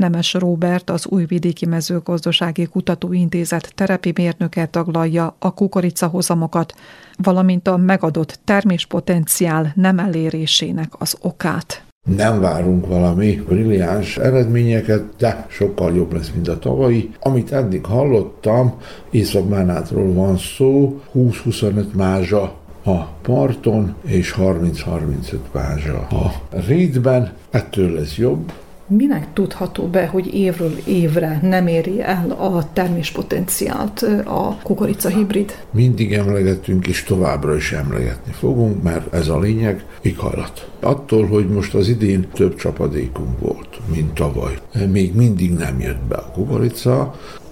[0.00, 6.74] Nemes Róbert, az Újvidéki Mezőgazdasági Kutatóintézet terepi mérnöke taglalja a kukoricahozamokat,
[7.16, 11.84] valamint a megadott terméspotenciál nem elérésének az okát.
[12.16, 17.10] Nem várunk valami brilliáns eredményeket, de sokkal jobb lesz, mint a tavalyi.
[17.20, 18.74] Amit eddig hallottam,
[19.10, 26.32] Észak-Mánátról van szó, 20-25 mázsa a parton, és 30-35 mázsa a
[26.66, 27.32] rétben.
[27.50, 28.52] Ettől lesz jobb,
[28.96, 35.52] Minek tudható be, hogy évről évre nem éri el a terméspotenciált a kukorica hibrid?
[35.70, 40.70] Mindig emlegetünk, és továbbra is emlegetni fogunk, mert ez a lényeg, éghajlat.
[40.80, 46.16] Attól, hogy most az idén több csapadékunk volt, mint tavaly, még mindig nem jött be
[46.16, 47.00] a kukorica,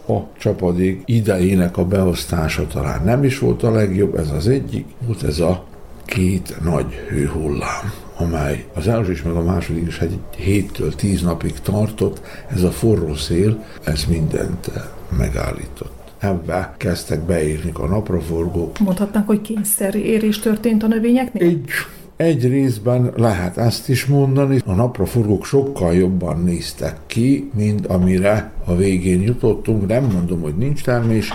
[0.08, 5.22] a csapadék idejének a beosztása talán nem is volt a legjobb, ez az egyik, volt
[5.22, 5.64] ez a
[6.04, 11.60] két nagy hőhullám amely az első és meg a második is egy héttől tíz napig
[11.60, 14.70] tartott, ez a forró szél, ez mindent
[15.16, 15.96] megállított.
[16.18, 18.78] Ebbe kezdtek beírni a napraforgók.
[18.78, 21.48] Mondhatnánk, hogy kényszerérés történt a növényeknél?
[21.48, 21.68] Egy,
[22.16, 28.76] egy részben lehet ezt is mondani, a napraforgók sokkal jobban néztek ki, mint amire a
[28.76, 29.86] végén jutottunk.
[29.86, 31.32] Nem mondom, hogy nincs termés,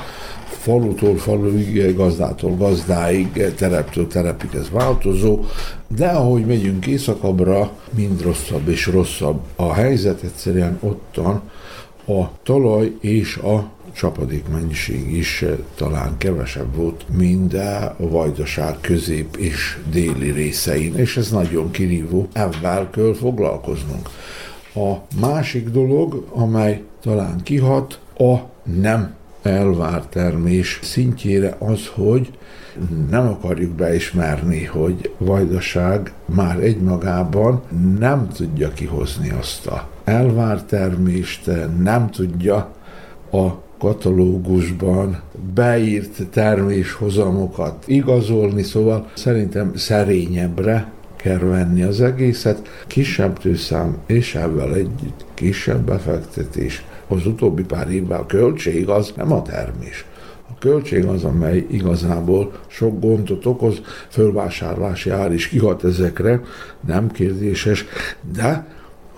[0.63, 5.39] falutól faluig, gazdától gazdáig, tereptől terepig ez változó,
[5.87, 11.41] de ahogy megyünk északabbra, mind rosszabb és rosszabb a helyzet, egyszerűen ottan
[12.07, 19.35] a talaj és a csapadék mennyiség is eh, talán kevesebb volt, mint a vajdaság közép
[19.35, 24.09] és déli részein, és ez nagyon kirívó, ebben kell foglalkoznunk.
[24.75, 32.31] A másik dolog, amely talán kihat, a nem elvárt termés szintjére az, hogy
[33.09, 37.61] nem akarjuk beismerni, hogy vajdaság már egymagában
[37.99, 41.49] nem tudja kihozni azt a elvárt termést,
[41.81, 42.75] nem tudja
[43.31, 45.21] a katalógusban
[45.53, 55.25] beírt terméshozamokat igazolni, szóval szerintem szerényebbre kell venni az egészet, kisebb tőszám és ebben együtt
[55.33, 56.85] kisebb befektetés.
[57.13, 60.05] Az utóbbi pár évben a költség az nem a termés.
[60.49, 66.41] A költség az, amely igazából sok gondot okoz, fölvásárlási ár is kihat ezekre,
[66.87, 67.85] nem kérdéses,
[68.33, 68.67] de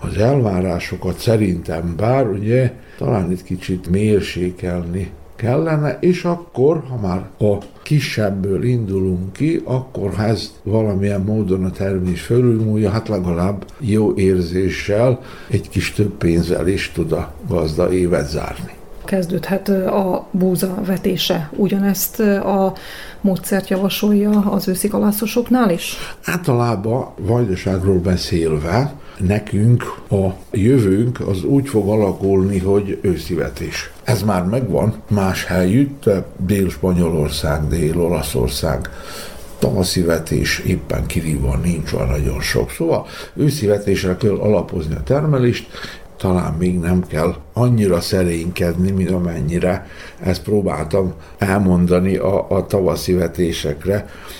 [0.00, 7.64] az elvárásokat szerintem, bár ugye talán itt kicsit mérsékelni kellene, és akkor, ha már a
[7.82, 15.20] kisebbből indulunk ki, akkor ha ez valamilyen módon a termés fölülmúlja, hát legalább jó érzéssel,
[15.50, 18.74] egy kis több pénzzel is tud a gazda évet zárni
[19.06, 21.50] kezdődhet a búza vetése.
[21.56, 22.72] Ugyanezt a
[23.20, 25.96] módszert javasolja az őszi kalászosoknál is?
[26.24, 33.90] Általában vajdaságról beszélve nekünk a jövőnk az úgy fog alakulni, hogy őszivetés.
[34.04, 38.90] Ez már megvan más helyütt, Dél-Spanyolország, Dél-Olaszország,
[39.58, 42.70] tavaszivetés éppen kirívva nincs olyan nagyon sok.
[42.70, 45.66] Szóval őszivetésre kell alapozni a termelést,
[46.16, 49.86] talán még nem kell annyira szerénykedni, mint amennyire
[50.20, 53.16] ezt próbáltam elmondani a, a tavaszi.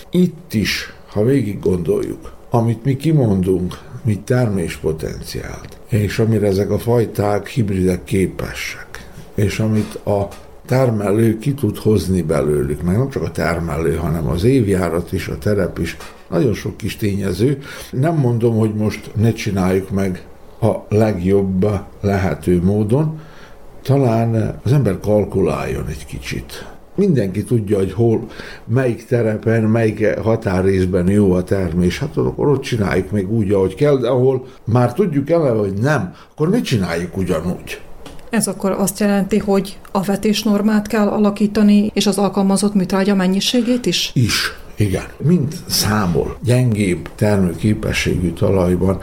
[0.09, 7.47] Itt is, ha végig gondoljuk, amit mi kimondunk, mint terméspotenciált, és amire ezek a fajták,
[7.47, 10.27] hibridek képesek, és amit a
[10.65, 15.37] termelő ki tud hozni belőlük, meg nem csak a termelő, hanem az évjárat is, a
[15.37, 15.97] terep is,
[16.29, 17.57] nagyon sok kis tényező.
[17.91, 20.25] Nem mondom, hogy most ne csináljuk meg
[20.61, 21.67] a legjobb
[22.01, 23.19] lehető módon,
[23.81, 26.65] talán az ember kalkuláljon egy kicsit.
[26.97, 28.25] Mindenki tudja, hogy hol,
[28.65, 31.99] melyik terepen, melyik határrészben jó a termés.
[31.99, 36.13] Hát akkor ott csináljuk még úgy, ahogy kell, de ahol már tudjuk eleve, hogy nem,
[36.31, 37.81] akkor mit csináljuk ugyanúgy?
[38.29, 44.11] Ez akkor azt jelenti, hogy a vetésnormát kell alakítani, és az alkalmazott műtrágya mennyiségét is?
[44.13, 45.05] Is, igen.
[45.17, 48.99] Mint számol gyengébb termőképességű talajban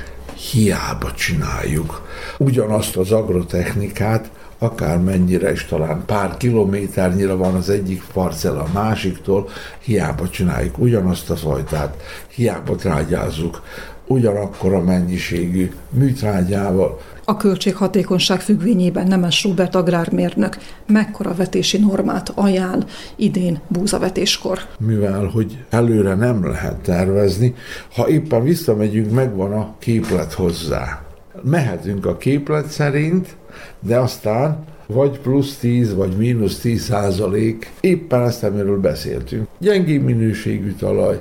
[0.50, 2.02] hiába csináljuk
[2.38, 4.30] ugyanazt az agrotechnikát,
[4.64, 9.48] akár mennyire is talán pár kilométernyire van az egyik parcella a másiktól,
[9.80, 13.62] hiába csináljuk ugyanazt a fajtát, hiába trágyázzuk
[14.06, 17.00] ugyanakkor a mennyiségű műtrágyával.
[17.24, 22.84] A költséghatékonyság függvényében Nemes Robert agrármérnök mekkora vetési normát ajánl
[23.16, 24.58] idén búzavetéskor?
[24.78, 27.54] Mivel, hogy előre nem lehet tervezni,
[27.94, 31.03] ha éppen visszamegyünk, megvan a képlet hozzá.
[31.42, 33.36] Mehetünk a képlet szerint,
[33.80, 39.48] de aztán vagy plusz 10, vagy mínusz 10 százalék, éppen ezt, amiről beszéltünk.
[39.58, 41.20] Gyengébb minőségű talaj,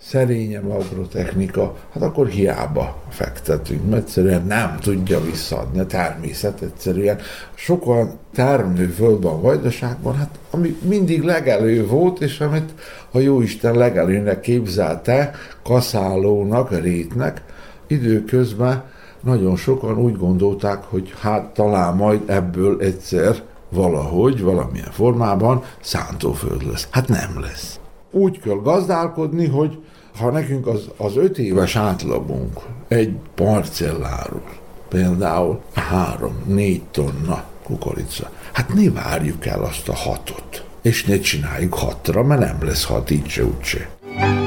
[0.00, 7.18] szerényebb agrotechnika, hát akkor hiába fektetünk, mert egyszerűen nem tudja visszaadni a természet egyszerűen.
[7.54, 12.74] Sokan termőföld van Vajdaságban, hát ami mindig legelő volt, és amit
[13.10, 15.30] a Jóisten legelőnek képzelte,
[15.62, 17.42] kaszálónak, rétnek,
[17.86, 18.82] időközben
[19.24, 26.88] nagyon sokan úgy gondolták, hogy hát talán majd ebből egyszer valahogy, valamilyen formában szántóföld lesz.
[26.90, 27.80] Hát nem lesz.
[28.10, 29.78] Úgy kell gazdálkodni, hogy
[30.18, 34.42] ha nekünk az, az öt éves átlagunk egy parcelláról,
[34.88, 42.22] például három-négy tonna kukorica, hát ne várjuk el azt a hatot, és ne csináljuk hatra,
[42.22, 43.88] mert nem lesz hat így se úgyse.
[44.06, 44.43] új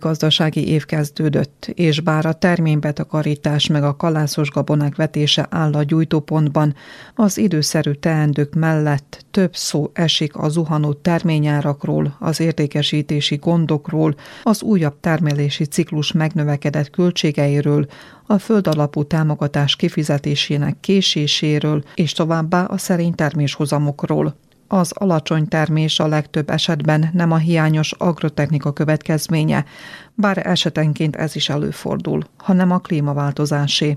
[0.00, 6.74] gazdasági év kezdődött, és bár a terménybetakarítás meg a kalászos gabonák vetése áll a gyújtópontban,
[7.14, 15.00] az időszerű teendők mellett több szó esik a zuhanó terményárakról, az értékesítési gondokról, az újabb
[15.00, 17.86] termelési ciklus megnövekedett költségeiről,
[18.26, 24.36] a földalapú támogatás kifizetésének késéséről és továbbá a szerény terméshozamokról.
[24.72, 29.64] Az alacsony termés a legtöbb esetben nem a hiányos agrotechnika következménye,
[30.14, 33.96] bár esetenként ez is előfordul, hanem a klímaváltozásé.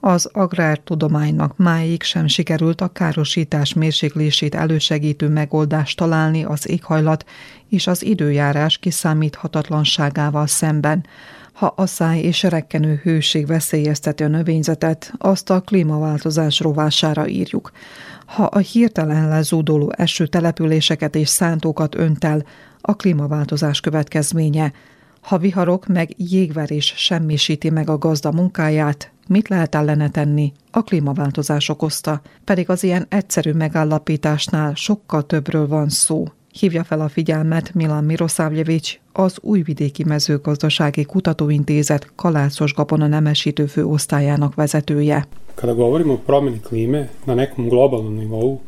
[0.00, 7.24] Az agrártudománynak máig sem sikerült a károsítás mérséklését elősegítő megoldást találni az éghajlat
[7.68, 11.06] és az időjárás kiszámíthatatlanságával szemben.
[11.52, 17.70] Ha asszály és rekkenő hőség veszélyezteti a növényzetet, azt a klímaváltozás rovására írjuk.
[18.24, 22.44] Ha a hirtelen lezúduló eső településeket és szántókat önt el,
[22.80, 24.72] a klímaváltozás következménye.
[25.20, 30.52] Ha viharok meg jégverés semmisíti meg a gazda munkáját, mit lehet ellene tenni?
[30.70, 36.24] A klímaváltozás okozta, pedig az ilyen egyszerű megállapításnál sokkal többről van szó.
[36.52, 45.26] Hívja fel a figyelmet Milan Mirosavljevics, az Újvidéki Mezőgazdasági Kutatóintézet Kalászos Gabona nemesítő főosztályának vezetője.
[45.54, 48.60] Kada govorimo o promjeni klime na nekom globalnom nivou,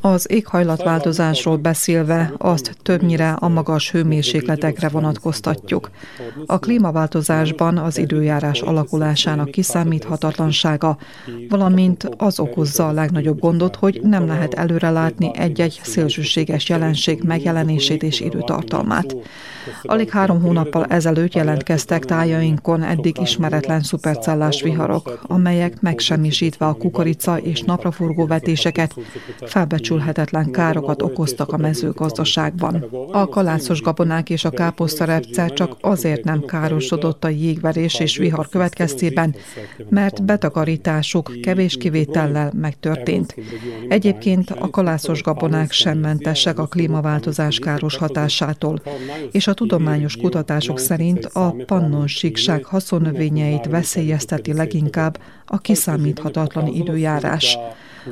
[0.00, 5.90] Az éghajlatváltozásról beszélve azt többnyire a magas hőmérsékletekre vonatkoztatjuk.
[6.46, 10.96] A klímaváltozásban az időjárás alakulásának kiszámíthatatlansága,
[11.48, 18.20] valamint az okozza a legnagyobb gondot, hogy nem lehet előrelátni egy-egy szélsőséges jelenség megjelenését és
[18.20, 19.16] időtartalmát.
[19.82, 27.59] Alig három hónappal ezelőtt jelentkeztek tájainkon eddig ismeretlen szupercellás viharok, amelyek megsemmisítve a kukorica és
[27.60, 28.94] és napraforgó vetéseket,
[29.40, 32.84] felbecsülhetetlen károkat okoztak a mezőgazdaságban.
[33.12, 39.34] A kalászos gabonák és a káposztarepce csak azért nem károsodott a jégverés és vihar következtében,
[39.88, 43.34] mert betakarításuk kevés kivétellel megtörtént.
[43.88, 48.82] Egyébként a kalászos gabonák sem mentesek a klímaváltozás káros hatásától,
[49.30, 55.18] és a tudományos kutatások szerint a pannon síkság haszonnövényeit veszélyezteti leginkább
[55.52, 57.49] a kiszámíthatatlan időjárás.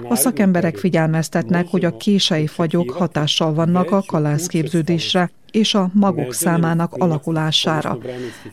[0.08, 6.94] A szakemberek figyelmeztetnek, hogy a kései fagyok hatással vannak a kalászképződésre és a magok számának
[6.94, 7.98] alakulására.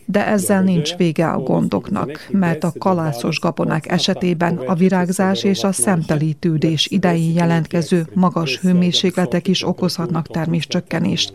[0.05, 5.71] De ezzel nincs vége a gondoknak, mert a kalászos gabonák esetében a virágzás és a
[5.71, 11.33] szemtelítődés idején jelentkező magas hőmérsékletek is okozhatnak terméscsökkenést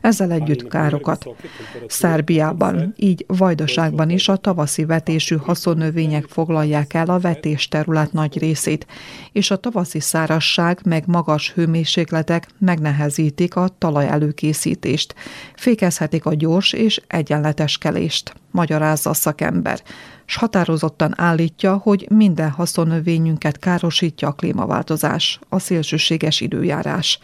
[0.00, 1.26] ezzel együtt károkat.
[1.86, 8.86] Szerbiában, így Vajdaságban is a tavaszi vetésű haszonnövények foglalják el a vetés terület nagy részét,
[9.32, 15.14] és a tavaszi szárasság meg magas hőmérsékletek megnehezítik a talaj előkészítést,
[15.54, 19.80] fékezhetik a gyors és egyenletes kelést, magyarázza a szakember
[20.30, 27.18] s határozottan állítja, hogy minden haszonnövényünket károsítja a klímaváltozás, a szélsőséges időjárás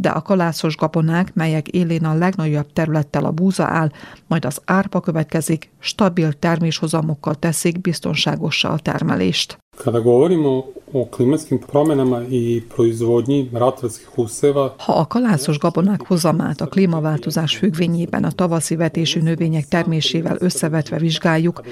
[0.00, 3.90] de a kalászos gabonák, melyek élén a legnagyobb területtel a búza áll,
[4.26, 9.58] majd az árpa következik, stabil terméshozamokkal teszik biztonságossá a termelést.
[9.78, 14.74] Kada govorimo o klimatskim promjenama i proizvodnji ratarskih useva...
[14.78, 21.62] Ha a kalászos gabonák hozamát a klímaváltozás függvényében a tavaszi vetésű növények termésével összevetve vizsgáljuk,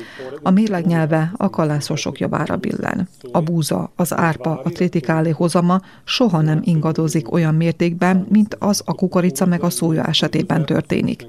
[0.42, 3.08] a mérlegnyelve a kalászosok javára billen.
[3.32, 8.94] A búza, az árpa, a tritikálé hozama soha nem ingadozik olyan mértékben, mint az a
[8.94, 11.26] kukorica meg a szója esetében történik.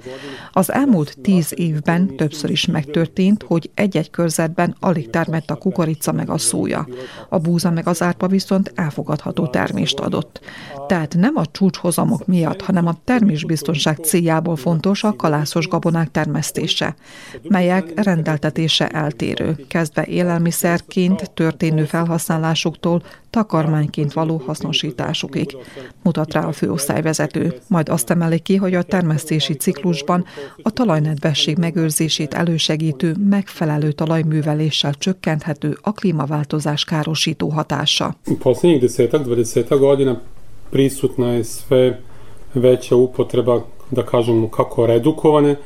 [0.53, 6.29] Az elmúlt tíz évben többször is megtörtént, hogy egy-egy körzetben alig termett a kukorica meg
[6.29, 6.87] a szója súlya.
[7.29, 10.39] A búza meg az árpa viszont elfogadható termést adott.
[10.87, 16.95] Tehát nem a csúcshozamok miatt, hanem a termésbiztonság céljából fontos a kalászos gabonák termesztése,
[17.41, 23.03] melyek rendeltetése eltérő, kezdve élelmiszerként történő felhasználásuktól
[23.37, 25.57] takarmányként való hasznosításukig,
[26.03, 27.53] mutat rá a főosztályvezető.
[27.67, 30.25] Majd azt emeli ki, hogy a termesztési ciklusban
[30.61, 38.15] a talajnedvesség megőrzését elősegítő, megfelelő talajműveléssel csökkenthető a klímaváltozás károsító hatása.
[38.79, 40.21] Desetak, dvadesetak godina
[40.69, 41.99] prisutna je sve
[42.53, 45.57] veća upotreba, da kažemo, kako redukovane,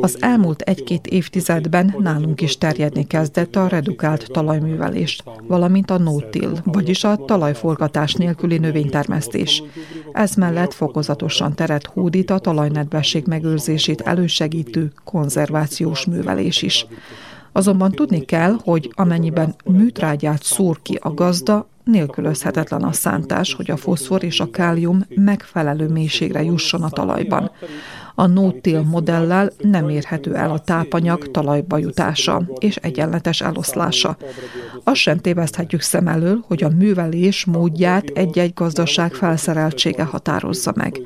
[0.00, 7.04] az elmúlt egy-két évtizedben nálunk is terjedni kezdett a redukált talajművelés, valamint a no-till, vagyis
[7.04, 9.62] a talajforgatás nélküli növénytermesztés.
[10.12, 16.86] Ez mellett fokozatosan teret hódít a talajnedvesség megőrzését elősegítő konzervációs művelés is.
[17.52, 23.76] Azonban tudni kell, hogy amennyiben műtrágyát szúr ki a gazda, nélkülözhetetlen a szántás, hogy a
[23.76, 27.50] foszfor és a kálium megfelelő mélységre jusson a talajban.
[28.14, 34.16] A no-till modellel nem érhető el a tápanyag talajba jutása és egyenletes eloszlása.
[34.84, 41.00] Azt sem téveszthetjük szem elől, hogy a művelés módját egy-egy gazdaság felszereltsége határozza meg.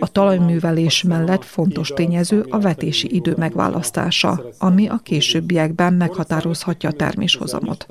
[0.00, 7.86] A talajművelés mellett fontos tényező a vetési idő megválasztása, ami a későbbiekben meghatározhatja a terméshozamot.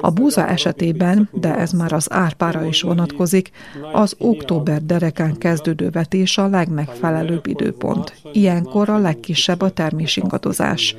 [0.00, 3.50] A búza esetében, de ez már az árpára is vonatkozik,
[3.92, 8.14] az október derekán kezdődő vetés a legmegfelelőbb időpont.
[8.32, 10.96] Ilyenkor a legkisebb a termésingadozás.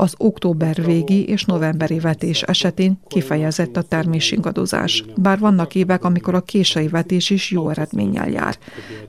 [0.00, 6.40] Az október végi és novemberi vetés esetén kifejezett a termésingadozás, bár vannak évek, amikor a
[6.40, 8.56] késői vetés is jó eredménnyel jár.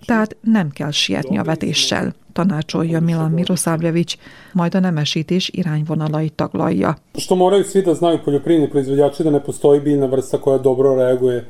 [0.05, 4.17] Tehát nem kell sietni a vetéssel tanácsolja Milan Mirosavljević,
[4.53, 6.95] majd a nemesítés irányvonalait taglalja.
[7.17, 11.45] Što moraju svi da znaju poljoprivredni proizvođači da ne postoji biljna vrsta koja dobro reaguje.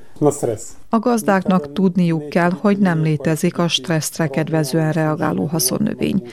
[0.89, 6.23] A gazdáknak tudniuk kell, hogy nem létezik a stresszre kedvezően reagáló haszonnövény.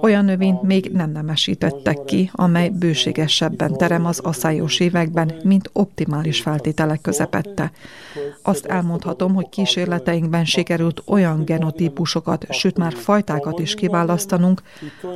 [0.00, 7.00] Olyan növényt még nem nemesítettek ki, amely bőségesebben terem az aszályos években, mint optimális feltételek
[7.00, 7.72] közepette.
[8.42, 14.62] Azt elmondhatom, hogy kísérleteinkben sikerült olyan genotípusokat, sőt már fajtákat is kiválasztanunk,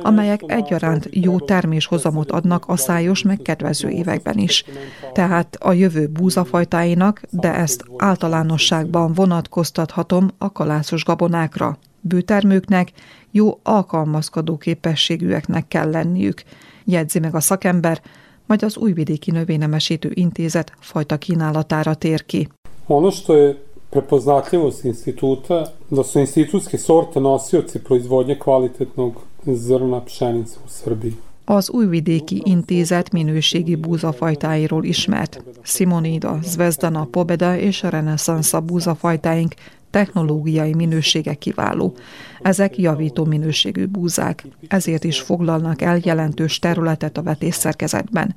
[0.03, 4.65] amelyek egyaránt jó terméshozamot adnak a szájos meg kedvező években is.
[5.13, 7.83] Tehát a jövő búzafajtáinak, de ezt
[8.21, 11.77] általánosságban vonatkoztathatom a kalászos gabonákra.
[12.01, 12.91] Bőtermőknek,
[13.31, 16.43] jó alkalmazkodó képességűeknek kell lenniük,
[16.85, 18.01] jegyzi meg a szakember,
[18.45, 22.47] majd az Újvidéki Növénynemesítő Intézet fajta kínálatára tér ki.
[22.87, 23.57] Ono što je
[23.89, 29.13] prepoznatljivost instituta, da su institutske sorte nosioci proizvodnje kvalitetnog
[29.45, 31.13] zrna pšenice u Srbiji.
[31.45, 35.43] Az Újvidéki Intézet minőségi búzafajtáiról ismert.
[35.61, 39.53] Simonida, Zvezdana, Pobeda és a Renesansza búzafajtáink
[39.91, 41.95] technológiai minősége kiváló.
[42.41, 48.35] Ezek javító minőségű búzák, ezért is foglalnak el jelentős területet a vetészszerkezetben.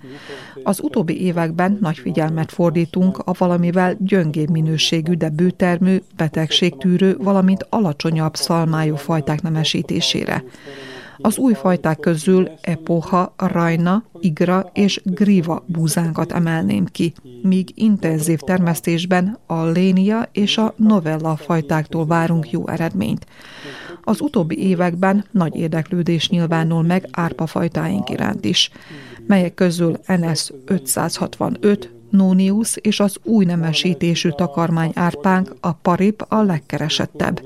[0.62, 8.34] Az utóbbi években nagy figyelmet fordítunk a valamivel gyöngébb minőségű, de bőtermű, betegségtűrő, valamint alacsonyabb
[8.34, 10.44] szalmájú fajták nemesítésére.
[11.18, 17.12] Az új fajták közül Epoha, Rajna, Igra és Griva búzánkat emelném ki,
[17.42, 23.26] míg intenzív termesztésben a Lénia és a Novella fajtáktól várunk jó eredményt.
[24.02, 28.70] Az utóbbi években nagy érdeklődés nyilvánul meg árpafajtáink iránt is,
[29.26, 37.40] melyek közül NS 565, Nonius és az új nemesítésű takarmány árpánk, a parip a legkeresettebb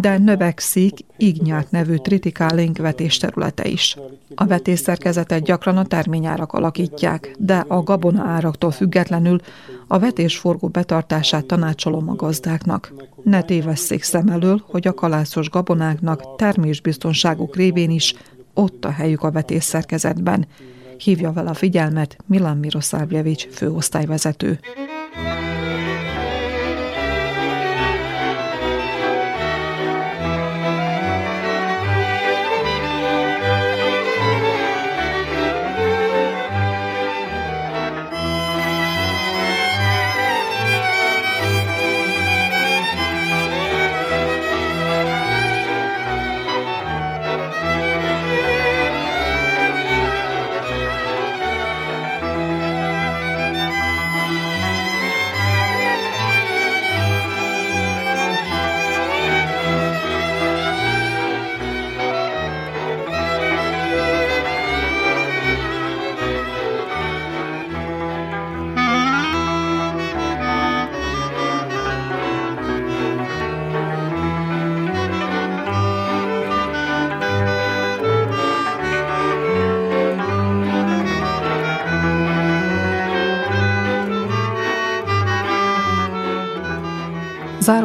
[0.00, 3.96] de növekszik Ignyát nevű tritikálénk vetésterülete is.
[4.34, 9.40] A vetésszerkezetet gyakran a terményárak alakítják, de a gabona áraktól függetlenül
[9.86, 12.92] a vetésforgó betartását tanácsolom a gazdáknak.
[13.22, 18.14] Ne tévesszék szem elől, hogy a kalászos gabonáknak termésbiztonságuk révén is
[18.54, 20.46] ott a helyük a vetésszerkezetben.
[21.02, 24.58] Hívja vele a figyelmet Milan Miroslavjevics főosztályvezető.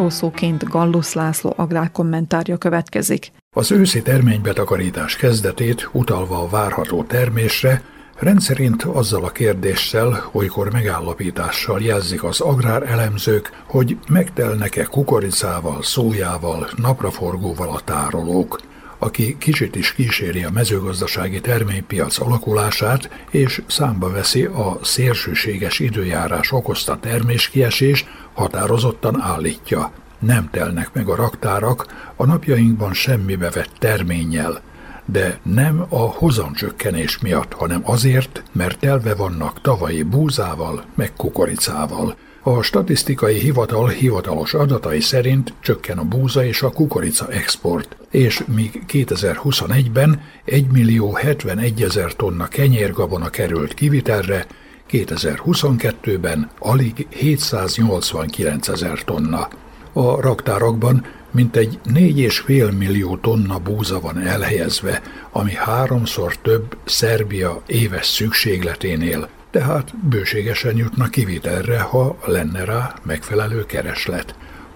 [0.06, 3.32] Zárószóként Gallus László agrárkommentárja következik.
[3.56, 7.82] Az őszi terménybetakarítás kezdetét utalva a várható termésre,
[8.20, 17.80] Rendszerint azzal a kérdéssel, olykor megállapítással jelzik az agrárelemzők, hogy megtelnek-e kukoricával, szójával, napraforgóval a
[17.80, 18.62] tárolók.
[18.98, 26.98] Aki kicsit is kíséri a mezőgazdasági terménypiac alakulását, és számba veszi a szélsőséges időjárás okozta
[27.00, 28.06] terméskiesés,
[28.36, 29.92] határozottan állítja.
[30.20, 34.62] Nem telnek meg a raktárak a napjainkban semmibe vett terménnyel,
[35.06, 42.16] de nem a hozamcsökkenés miatt, hanem azért, mert telve vannak tavalyi búzával, meg kukoricával.
[42.48, 48.84] A statisztikai hivatal hivatalos adatai szerint csökken a búza és a kukorica export, és míg
[48.92, 54.46] 2021-ben 1 millió 71 ezer tonna kenyérgabona került kivitelre,
[54.92, 59.48] 2022-ben alig 789 ezer tonna.
[59.94, 69.30] A raktárakban mintegy 4,5 millió tonna búza van elhelyezve, ami háromszor több Szerbia éves szükségleténél,
[69.52, 74.36] tehát bőségesen jutna kivitelre, ha lenne rá megfelelő kereslet.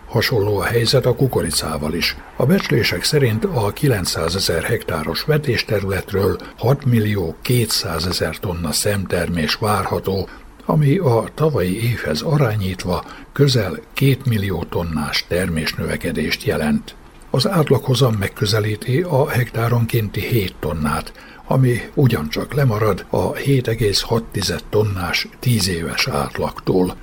[0.09, 2.17] Hasonló a helyzet a kukoricával is.
[2.35, 10.27] A becslések szerint a 900 ezer hektáros vetésterületről 6 millió 200 ezer tonna szemtermés várható,
[10.65, 13.03] ami a tavalyi évhez arányítva
[13.33, 16.95] közel 2 millió tonnás termésnövekedést jelent.
[17.29, 21.11] Az átlaghozam megközelíti a hektáronkénti 7 tonnát,
[21.47, 26.95] ami ugyancsak lemarad a 7,6 tonnás 10 éves átlagtól.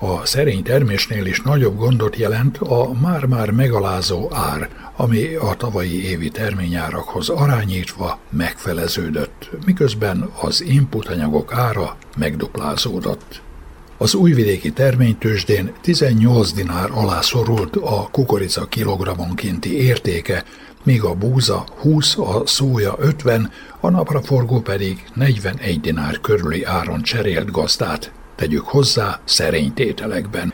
[0.00, 6.28] A szerény termésnél is nagyobb gondot jelent a már-már megalázó ár, ami a tavalyi évi
[6.28, 13.42] terményárakhoz arányítva megfeleződött, miközben az inputanyagok ára megduplázódott.
[13.96, 20.44] Az újvidéki terménytősdén 18 dinár alá szorult a kukorica kilogrammonkénti értéke,
[20.82, 27.50] míg a búza 20, a szója 50, a napraforgó pedig 41 dinár körüli áron cserélt
[27.50, 30.52] gazdát, tegyük hozzá szerény tételekben.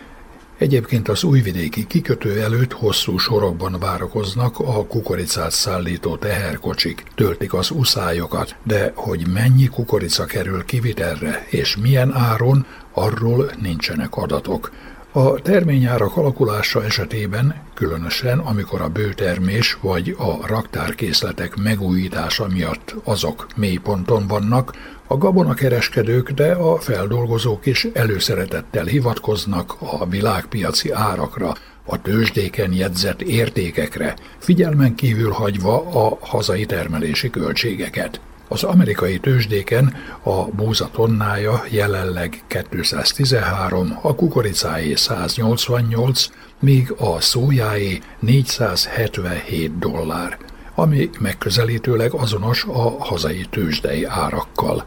[0.58, 8.56] Egyébként az újvidéki kikötő előtt hosszú sorokban várakoznak a kukoricát szállító teherkocsik, töltik az uszályokat,
[8.62, 14.70] de hogy mennyi kukorica kerül kivitelre és milyen áron, arról nincsenek adatok.
[15.12, 24.26] A terményárak alakulása esetében, különösen amikor a bőtermés vagy a raktárkészletek megújítása miatt azok mélyponton
[24.26, 24.72] vannak,
[25.06, 31.52] a gabonakereskedők, de a feldolgozók is előszeretettel hivatkoznak a világpiaci árakra,
[31.86, 38.20] a tőzsdéken jegyzett értékekre, figyelmen kívül hagyva a hazai termelési költségeket.
[38.48, 46.26] Az amerikai tőzsdéken a búza tonnája jelenleg 213, a kukoricáé 188,
[46.60, 50.38] míg a szójáé 477 dollár,
[50.74, 54.84] ami megközelítőleg azonos a hazai tőzsdei árakkal.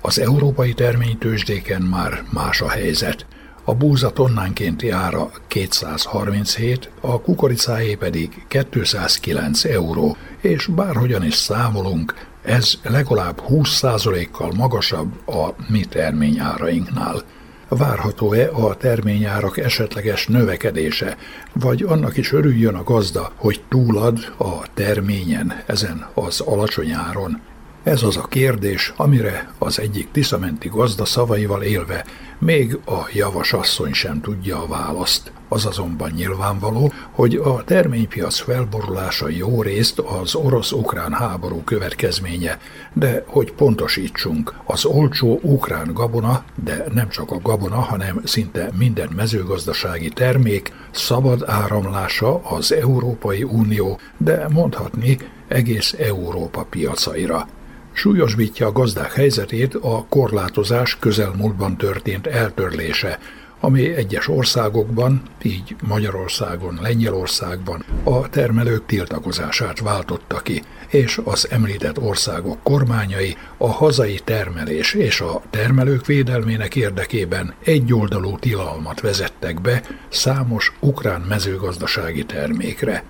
[0.00, 3.26] Az európai terménytőzsdéken már más a helyzet.
[3.64, 12.74] A búza tonnánkénti ára 237, a kukoricáé pedig 209 euró, és bárhogyan is számolunk, ez
[12.82, 17.22] legalább 20%-kal magasabb a mi terményárainknál.
[17.76, 21.16] Várható-e a terményárak esetleges növekedése,
[21.52, 27.40] vagy annak is örüljön a gazda, hogy túlad a terményen ezen az alacsony áron?
[27.82, 32.04] Ez az a kérdés, amire az egyik tiszamenti gazda szavaival élve
[32.38, 35.32] még a javas asszony sem tudja a választ.
[35.52, 42.58] Az azonban nyilvánvaló, hogy a terménypiac felborulása jó részt az orosz-ukrán háború következménye,
[42.92, 49.08] de hogy pontosítsunk, az olcsó ukrán gabona, de nem csak a gabona, hanem szinte minden
[49.16, 57.48] mezőgazdasági termék szabad áramlása az Európai Unió, de mondhatni egész Európa piacaira.
[57.92, 63.18] Súlyosbítja a gazdák helyzetét a korlátozás közelmúltban történt eltörlése,
[63.60, 72.62] ami egyes országokban, így Magyarországon, Lengyelországban a termelők tiltakozását váltotta ki, és az említett országok
[72.62, 81.20] kormányai a hazai termelés és a termelők védelmének érdekében egyoldalú tilalmat vezettek be számos ukrán
[81.20, 83.04] mezőgazdasági termékre.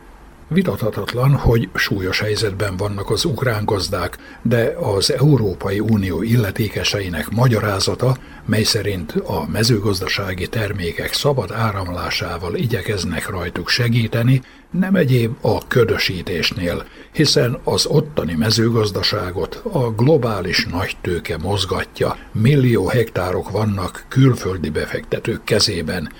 [0.52, 8.62] Vitathatatlan, hogy súlyos helyzetben vannak az ukrán gazdák, de az Európai Unió illetékeseinek magyarázata, mely
[8.62, 17.86] szerint a mezőgazdasági termékek szabad áramlásával igyekeznek rajtuk segíteni, nem egyéb a ködösítésnél, hiszen az
[17.86, 26.12] ottani mezőgazdaságot a globális nagytőke mozgatja, millió hektárok vannak külföldi befektetők kezében,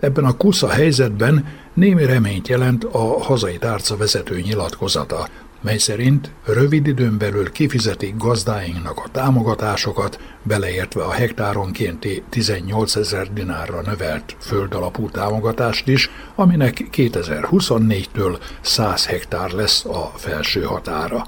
[0.00, 1.46] Ebben a kusza helyzetben
[1.78, 5.28] némi reményt jelent a hazai tárca vezető nyilatkozata,
[5.60, 13.80] mely szerint rövid időn belül kifizetik gazdáinknak a támogatásokat, beleértve a hektáronkénti 18 ezer dinárra
[13.80, 21.26] növelt földalapú támogatást is, aminek 2024-től 100 hektár lesz a felső határa.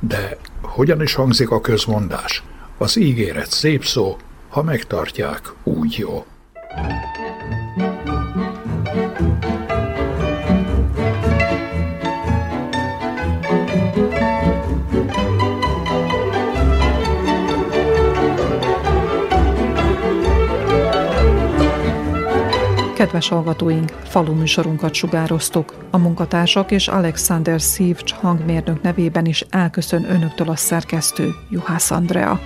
[0.00, 2.42] De hogyan is hangzik a közmondás?
[2.78, 4.16] Az ígéret szép szó,
[4.48, 6.24] ha megtartják, úgy jó.
[23.04, 25.74] Kedves hallgatóink, falu műsorunkat sugároztuk.
[25.90, 32.40] A munkatársak és Alexander Szívcs hangmérnök nevében is elköszön önöktől a szerkesztő Juhász Andrea.